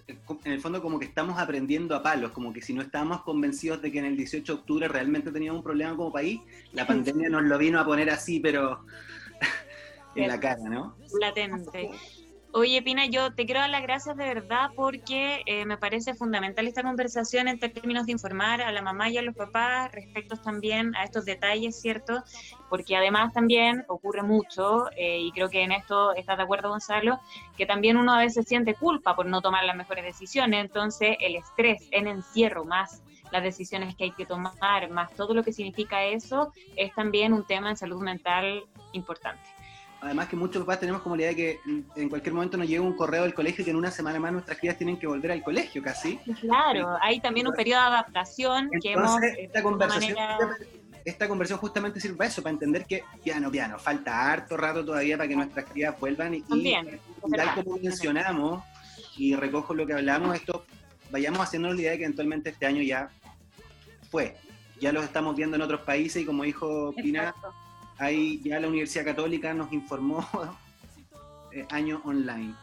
en 0.07 0.53
el 0.53 0.61
fondo 0.61 0.83
como 0.83 0.99
que 0.99 1.07
estamos 1.07 1.39
aprendiendo 1.39 1.95
a 1.95 2.03
palos, 2.03 2.33
como 2.33 2.53
que 2.53 2.61
si 2.61 2.75
no 2.75 2.83
estábamos 2.83 3.23
convencidos 3.23 3.81
de 3.81 3.91
que 3.91 3.99
en 3.99 4.05
el 4.05 4.17
18 4.17 4.53
de 4.53 4.59
octubre 4.59 4.89
realmente 4.89 5.33
teníamos 5.33 5.59
un 5.59 5.65
problema 5.65 5.97
como 5.97 6.13
país, 6.13 6.41
la 6.73 6.87
pandemia 6.87 7.29
nos 7.31 7.45
lo 7.45 7.57
vino 7.59 7.81
a 7.81 7.85
poner 7.85 8.11
así, 8.11 8.41
pero 8.41 8.85
en 10.15 10.29
la 10.29 10.39
cara, 10.39 10.63
¿no? 10.69 10.97
Latente. 11.19 11.91
Oye, 12.57 12.81
Pina, 12.83 13.07
yo 13.07 13.35
te 13.35 13.47
quiero 13.47 13.63
dar 13.63 13.71
las 13.71 13.83
gracias 13.83 14.17
de 14.17 14.27
verdad 14.27 14.71
porque 14.77 15.43
eh, 15.45 15.65
me 15.67 15.77
parece 15.77 16.15
fundamental 16.15 16.69
esta 16.69 16.85
conversación 16.85 17.49
en 17.49 17.59
términos 17.59 18.07
de 18.07 18.13
informar 18.13 18.63
a 18.63 18.71
la 18.71 18.81
mamá 18.81 19.11
y 19.11 19.19
a 19.19 19.23
los 19.23 19.35
papás 19.35 19.91
respecto 19.91 20.37
también 20.37 20.95
a 20.95 21.03
estos 21.03 21.25
detalles, 21.25 21.81
¿cierto? 21.81 22.23
Porque 22.71 22.95
además 22.95 23.33
también 23.33 23.85
ocurre 23.89 24.23
mucho, 24.23 24.89
eh, 24.97 25.19
y 25.19 25.33
creo 25.33 25.51
que 25.51 25.65
en 25.65 25.73
esto 25.73 26.15
estás 26.15 26.37
de 26.37 26.45
acuerdo, 26.45 26.69
Gonzalo, 26.69 27.19
que 27.57 27.67
también 27.67 27.97
uno 27.97 28.13
a 28.15 28.19
veces 28.19 28.47
siente 28.47 28.75
culpa 28.75 29.17
por 29.17 29.27
no 29.27 29.43
tomar 29.43 29.65
las 29.65 29.75
mejores 29.75 30.05
decisiones, 30.05 30.61
entonces 30.61 31.17
el 31.19 31.35
estrés 31.35 31.89
en 31.91 32.07
encierro 32.07 32.65
más 32.65 33.03
las 33.33 33.43
decisiones 33.43 33.97
que 33.97 34.05
hay 34.05 34.13
que 34.13 34.27
tomar, 34.27 34.91
más 34.91 35.13
todo 35.17 35.35
lo 35.35 35.43
que 35.43 35.53
significa 35.53 36.05
eso, 36.05 36.53
es 36.77 36.95
también 36.95 37.33
un 37.33 37.45
tema 37.45 37.71
en 37.71 37.77
salud 37.77 38.01
mental 38.01 38.63
importante. 38.93 39.54
Además 40.05 40.29
que 40.29 40.37
muchos 40.37 40.63
papás 40.63 40.81
tenemos 40.81 41.01
como 41.01 41.17
la 41.17 41.23
idea 41.23 41.31
de 41.31 41.37
que 41.37 41.61
en 41.97 42.09
cualquier 42.11 42.35
momento 42.35 42.59
nos 42.59 42.69
llega 42.69 42.83
un 42.83 42.95
correo 42.95 43.23
del 43.23 43.33
colegio 43.33 43.65
que 43.65 43.71
en 43.71 43.77
una 43.77 43.91
semana 43.91 44.21
más 44.21 44.33
nuestras 44.33 44.59
crías 44.59 44.77
tienen 44.77 44.99
que 44.99 45.07
volver 45.07 45.33
al 45.33 45.43
colegio 45.43 45.83
casi. 45.83 46.19
Claro, 46.41 46.99
hay 47.01 47.21
también 47.21 47.47
un 47.47 47.55
periodo 47.55 47.81
de 47.81 47.87
adaptación 47.87 48.69
que 48.83 48.93
hemos... 48.93 49.19
Esta 49.23 49.63
conversación, 49.63 50.17
esta 51.07 51.27
conversación 51.27 51.59
justamente 51.59 52.01
sirve 52.01 52.17
para 52.17 52.29
eso, 52.29 52.43
para 52.43 52.53
entender 52.53 52.85
que 52.85 53.03
piano, 53.23 53.51
piano, 53.51 53.79
falta 53.79 54.31
harto 54.31 54.59
rato 54.59 54.85
todavía 54.85 55.17
para 55.17 55.27
que 55.27 55.37
nuestras 55.37 55.65
crías 55.65 55.99
vuelvan 55.99 56.35
y, 56.35 56.43
tal 56.43 57.55
como 57.55 57.79
mencionamos, 57.79 58.63
y 59.17 59.35
recojo 59.35 59.73
lo 59.75 59.87
que 59.87 59.95
hablamos, 59.95 60.37
esto 60.37 60.67
vayamos 61.11 61.41
haciéndonos 61.41 61.77
la 61.77 61.83
idea 61.83 61.93
de 61.93 61.99
que 61.99 62.05
eventualmente 62.05 62.51
este 62.51 62.67
año 62.67 62.83
ya 62.83 63.09
fue. 64.11 64.37
Ya 64.81 64.93
lo 64.93 65.03
estamos 65.03 65.35
viendo 65.35 65.57
en 65.57 65.63
otros 65.63 65.81
países 65.81 66.23
y 66.23 66.27
como 66.27 66.43
dijo 66.43 66.93
Pina, 66.95 67.35
ahí 67.99 68.41
ya 68.43 68.61
la 68.61 68.69
Universidad 68.69 69.05
Católica 69.05 69.55
nos 69.55 69.73
informó 69.73 70.27
eh, 71.53 71.67
año 71.71 72.01
online. 72.05 72.55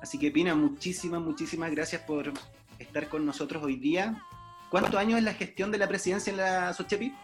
Así 0.00 0.18
que 0.18 0.30
Pina, 0.30 0.54
muchísimas, 0.54 1.20
muchísimas 1.20 1.70
gracias 1.70 2.02
por 2.02 2.32
estar 2.78 3.08
con 3.08 3.26
nosotros 3.26 3.62
hoy 3.62 3.76
día. 3.76 4.22
¿Cuántos 4.70 4.94
años 4.94 5.18
es 5.18 5.24
la 5.24 5.34
gestión 5.34 5.70
de 5.72 5.78
la 5.78 5.88
presidencia 5.88 6.30
en 6.30 6.36
la 6.36 6.72
Sochepi? 6.74 7.14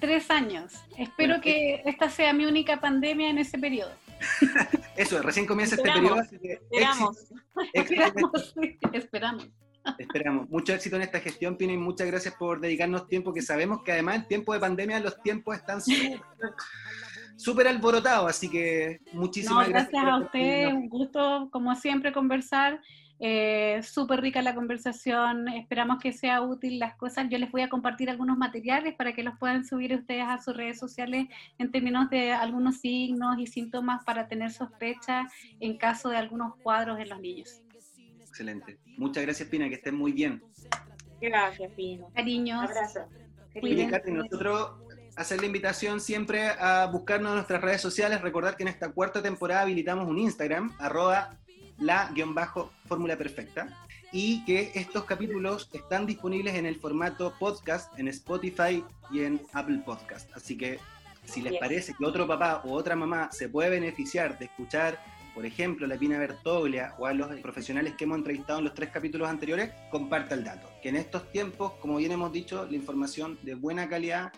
Tres 0.00 0.30
años. 0.30 0.72
Espero 0.96 1.40
que 1.40 1.74
eh, 1.74 1.82
esta 1.86 2.08
sea 2.08 2.32
mi 2.32 2.46
única 2.46 2.80
pandemia 2.80 3.30
en 3.30 3.38
ese 3.38 3.58
periodo. 3.58 3.92
Eso, 4.96 5.20
recién 5.22 5.46
comienza 5.46 5.76
este 5.76 5.90
periodo. 5.90 6.20
esperamos. 6.20 7.18
esperamos, 7.72 8.54
esperamos. 8.92 9.48
Esperamos. 9.98 10.48
Mucho 10.50 10.74
éxito 10.74 10.96
en 10.96 11.02
esta 11.02 11.20
gestión, 11.20 11.56
Pina, 11.56 11.72
y 11.72 11.76
muchas 11.76 12.06
gracias 12.06 12.34
por 12.34 12.60
dedicarnos 12.60 13.06
tiempo, 13.08 13.32
que 13.32 13.42
sabemos 13.42 13.82
que 13.82 13.92
además 13.92 14.16
en 14.16 14.28
tiempo 14.28 14.52
de 14.52 14.60
pandemia 14.60 15.00
los 15.00 15.22
tiempos 15.22 15.56
están 15.56 15.80
súper 17.36 17.68
alborotados, 17.68 18.30
así 18.30 18.50
que 18.50 19.00
muchísimas 19.12 19.68
gracias. 19.68 19.92
Gracias 19.92 20.12
a 20.12 20.24
usted, 20.24 20.66
un 20.68 20.88
gusto 20.88 21.48
como 21.50 21.74
siempre 21.74 22.12
conversar. 22.12 22.80
Eh, 23.20 23.80
súper 23.82 24.20
rica 24.20 24.42
la 24.42 24.54
conversación, 24.54 25.48
esperamos 25.48 25.98
que 25.98 26.12
sea 26.12 26.40
útil 26.40 26.78
las 26.78 26.94
cosas. 26.94 27.26
Yo 27.28 27.38
les 27.38 27.50
voy 27.50 27.62
a 27.62 27.68
compartir 27.68 28.08
algunos 28.10 28.38
materiales 28.38 28.94
para 28.94 29.12
que 29.12 29.24
los 29.24 29.36
puedan 29.38 29.64
subir 29.64 29.92
ustedes 29.92 30.24
a 30.24 30.38
sus 30.38 30.56
redes 30.56 30.78
sociales 30.78 31.26
en 31.58 31.72
términos 31.72 32.10
de 32.10 32.32
algunos 32.32 32.76
signos 32.76 33.38
y 33.38 33.46
síntomas 33.48 34.04
para 34.04 34.28
tener 34.28 34.52
sospecha 34.52 35.26
en 35.58 35.76
caso 35.76 36.10
de 36.10 36.16
algunos 36.16 36.54
cuadros 36.62 37.00
en 37.00 37.08
los 37.08 37.20
niños. 37.20 37.60
Excelente. 38.38 38.78
Muchas 38.96 39.24
gracias, 39.24 39.48
Pina, 39.48 39.68
que 39.68 39.74
estén 39.74 39.96
muy 39.96 40.12
bien. 40.12 40.40
Gracias, 41.20 41.72
Pina. 41.72 42.06
Cariños. 42.14 42.70
Abrazo. 42.70 43.00
nosotros 44.06 44.70
hacer 45.16 45.40
la 45.40 45.46
invitación 45.46 46.00
siempre 46.00 46.46
a 46.50 46.86
buscarnos 46.86 47.30
en 47.30 47.34
nuestras 47.34 47.60
redes 47.60 47.80
sociales, 47.80 48.20
recordar 48.20 48.56
que 48.56 48.62
en 48.62 48.68
esta 48.68 48.92
cuarta 48.92 49.20
temporada 49.20 49.62
habilitamos 49.62 50.06
un 50.06 50.18
Instagram, 50.18 50.72
arroba 50.78 51.36
la-fórmula 51.80 53.16
perfecta, 53.16 53.76
y 54.12 54.44
que 54.44 54.70
estos 54.76 55.02
capítulos 55.02 55.68
están 55.72 56.06
disponibles 56.06 56.54
en 56.54 56.66
el 56.66 56.76
formato 56.76 57.34
podcast 57.40 57.98
en 57.98 58.06
Spotify 58.06 58.84
y 59.10 59.24
en 59.24 59.42
Apple 59.52 59.82
Podcast. 59.84 60.30
Así 60.36 60.56
que 60.56 60.78
si 61.24 61.42
les 61.42 61.58
parece 61.58 61.92
que 61.92 62.06
otro 62.06 62.24
papá 62.28 62.62
o 62.64 62.72
otra 62.74 62.94
mamá 62.94 63.32
se 63.32 63.48
puede 63.48 63.70
beneficiar 63.70 64.38
de 64.38 64.44
escuchar 64.44 65.17
por 65.38 65.46
ejemplo, 65.46 65.86
la 65.86 65.96
Pina 65.96 66.18
Bertoglia 66.18 66.94
o 66.98 67.06
a 67.06 67.14
los 67.14 67.28
profesionales 67.36 67.94
que 67.96 68.02
hemos 68.02 68.18
entrevistado 68.18 68.58
en 68.58 68.64
los 68.64 68.74
tres 68.74 68.90
capítulos 68.90 69.28
anteriores, 69.28 69.70
comparta 69.88 70.34
el 70.34 70.42
dato. 70.42 70.68
Que 70.82 70.88
en 70.88 70.96
estos 70.96 71.30
tiempos, 71.30 71.74
como 71.74 71.98
bien 71.98 72.10
hemos 72.10 72.32
dicho, 72.32 72.66
la 72.68 72.74
información 72.74 73.38
de 73.42 73.54
buena 73.54 73.88
calidad 73.88 74.32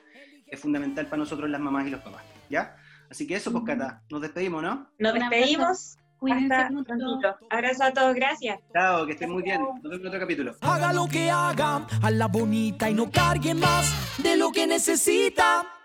es 0.46 0.60
fundamental 0.60 1.06
para 1.06 1.16
nosotros 1.16 1.48
las 1.48 1.58
mamás 1.58 1.86
y 1.86 1.90
los 1.90 2.02
papás. 2.02 2.22
¿Ya? 2.50 2.76
Así 3.10 3.26
que 3.26 3.36
eso, 3.36 3.50
pues 3.50 3.64
Cata, 3.64 4.02
nos 4.10 4.20
despedimos, 4.20 4.62
¿no? 4.62 4.90
Nos 4.98 5.14
despedimos. 5.14 5.96
Cuídense 6.18 6.54
Hasta 6.54 7.38
Abrazo 7.48 7.84
a 7.84 7.92
todos, 7.94 8.14
gracias. 8.14 8.58
Chao, 8.74 9.06
que 9.06 9.12
estén 9.12 9.30
muy 9.30 9.42
bien. 9.42 9.58
Nos 9.58 9.82
vemos 9.82 10.00
en 10.00 10.06
otro 10.06 10.20
capítulo. 10.20 10.54
Haga 10.60 10.92
lo 10.92 11.08
que 11.08 11.30
haga, 11.30 11.86
a 12.03 12.11
la 12.11 12.26
bonita 12.26 12.90
y 12.90 12.94
no 12.94 13.11
cargue 13.11 13.55
más 13.55 13.90
de 14.22 14.36
lo 14.36 14.53
que 14.53 14.66
necesita. 14.66 15.80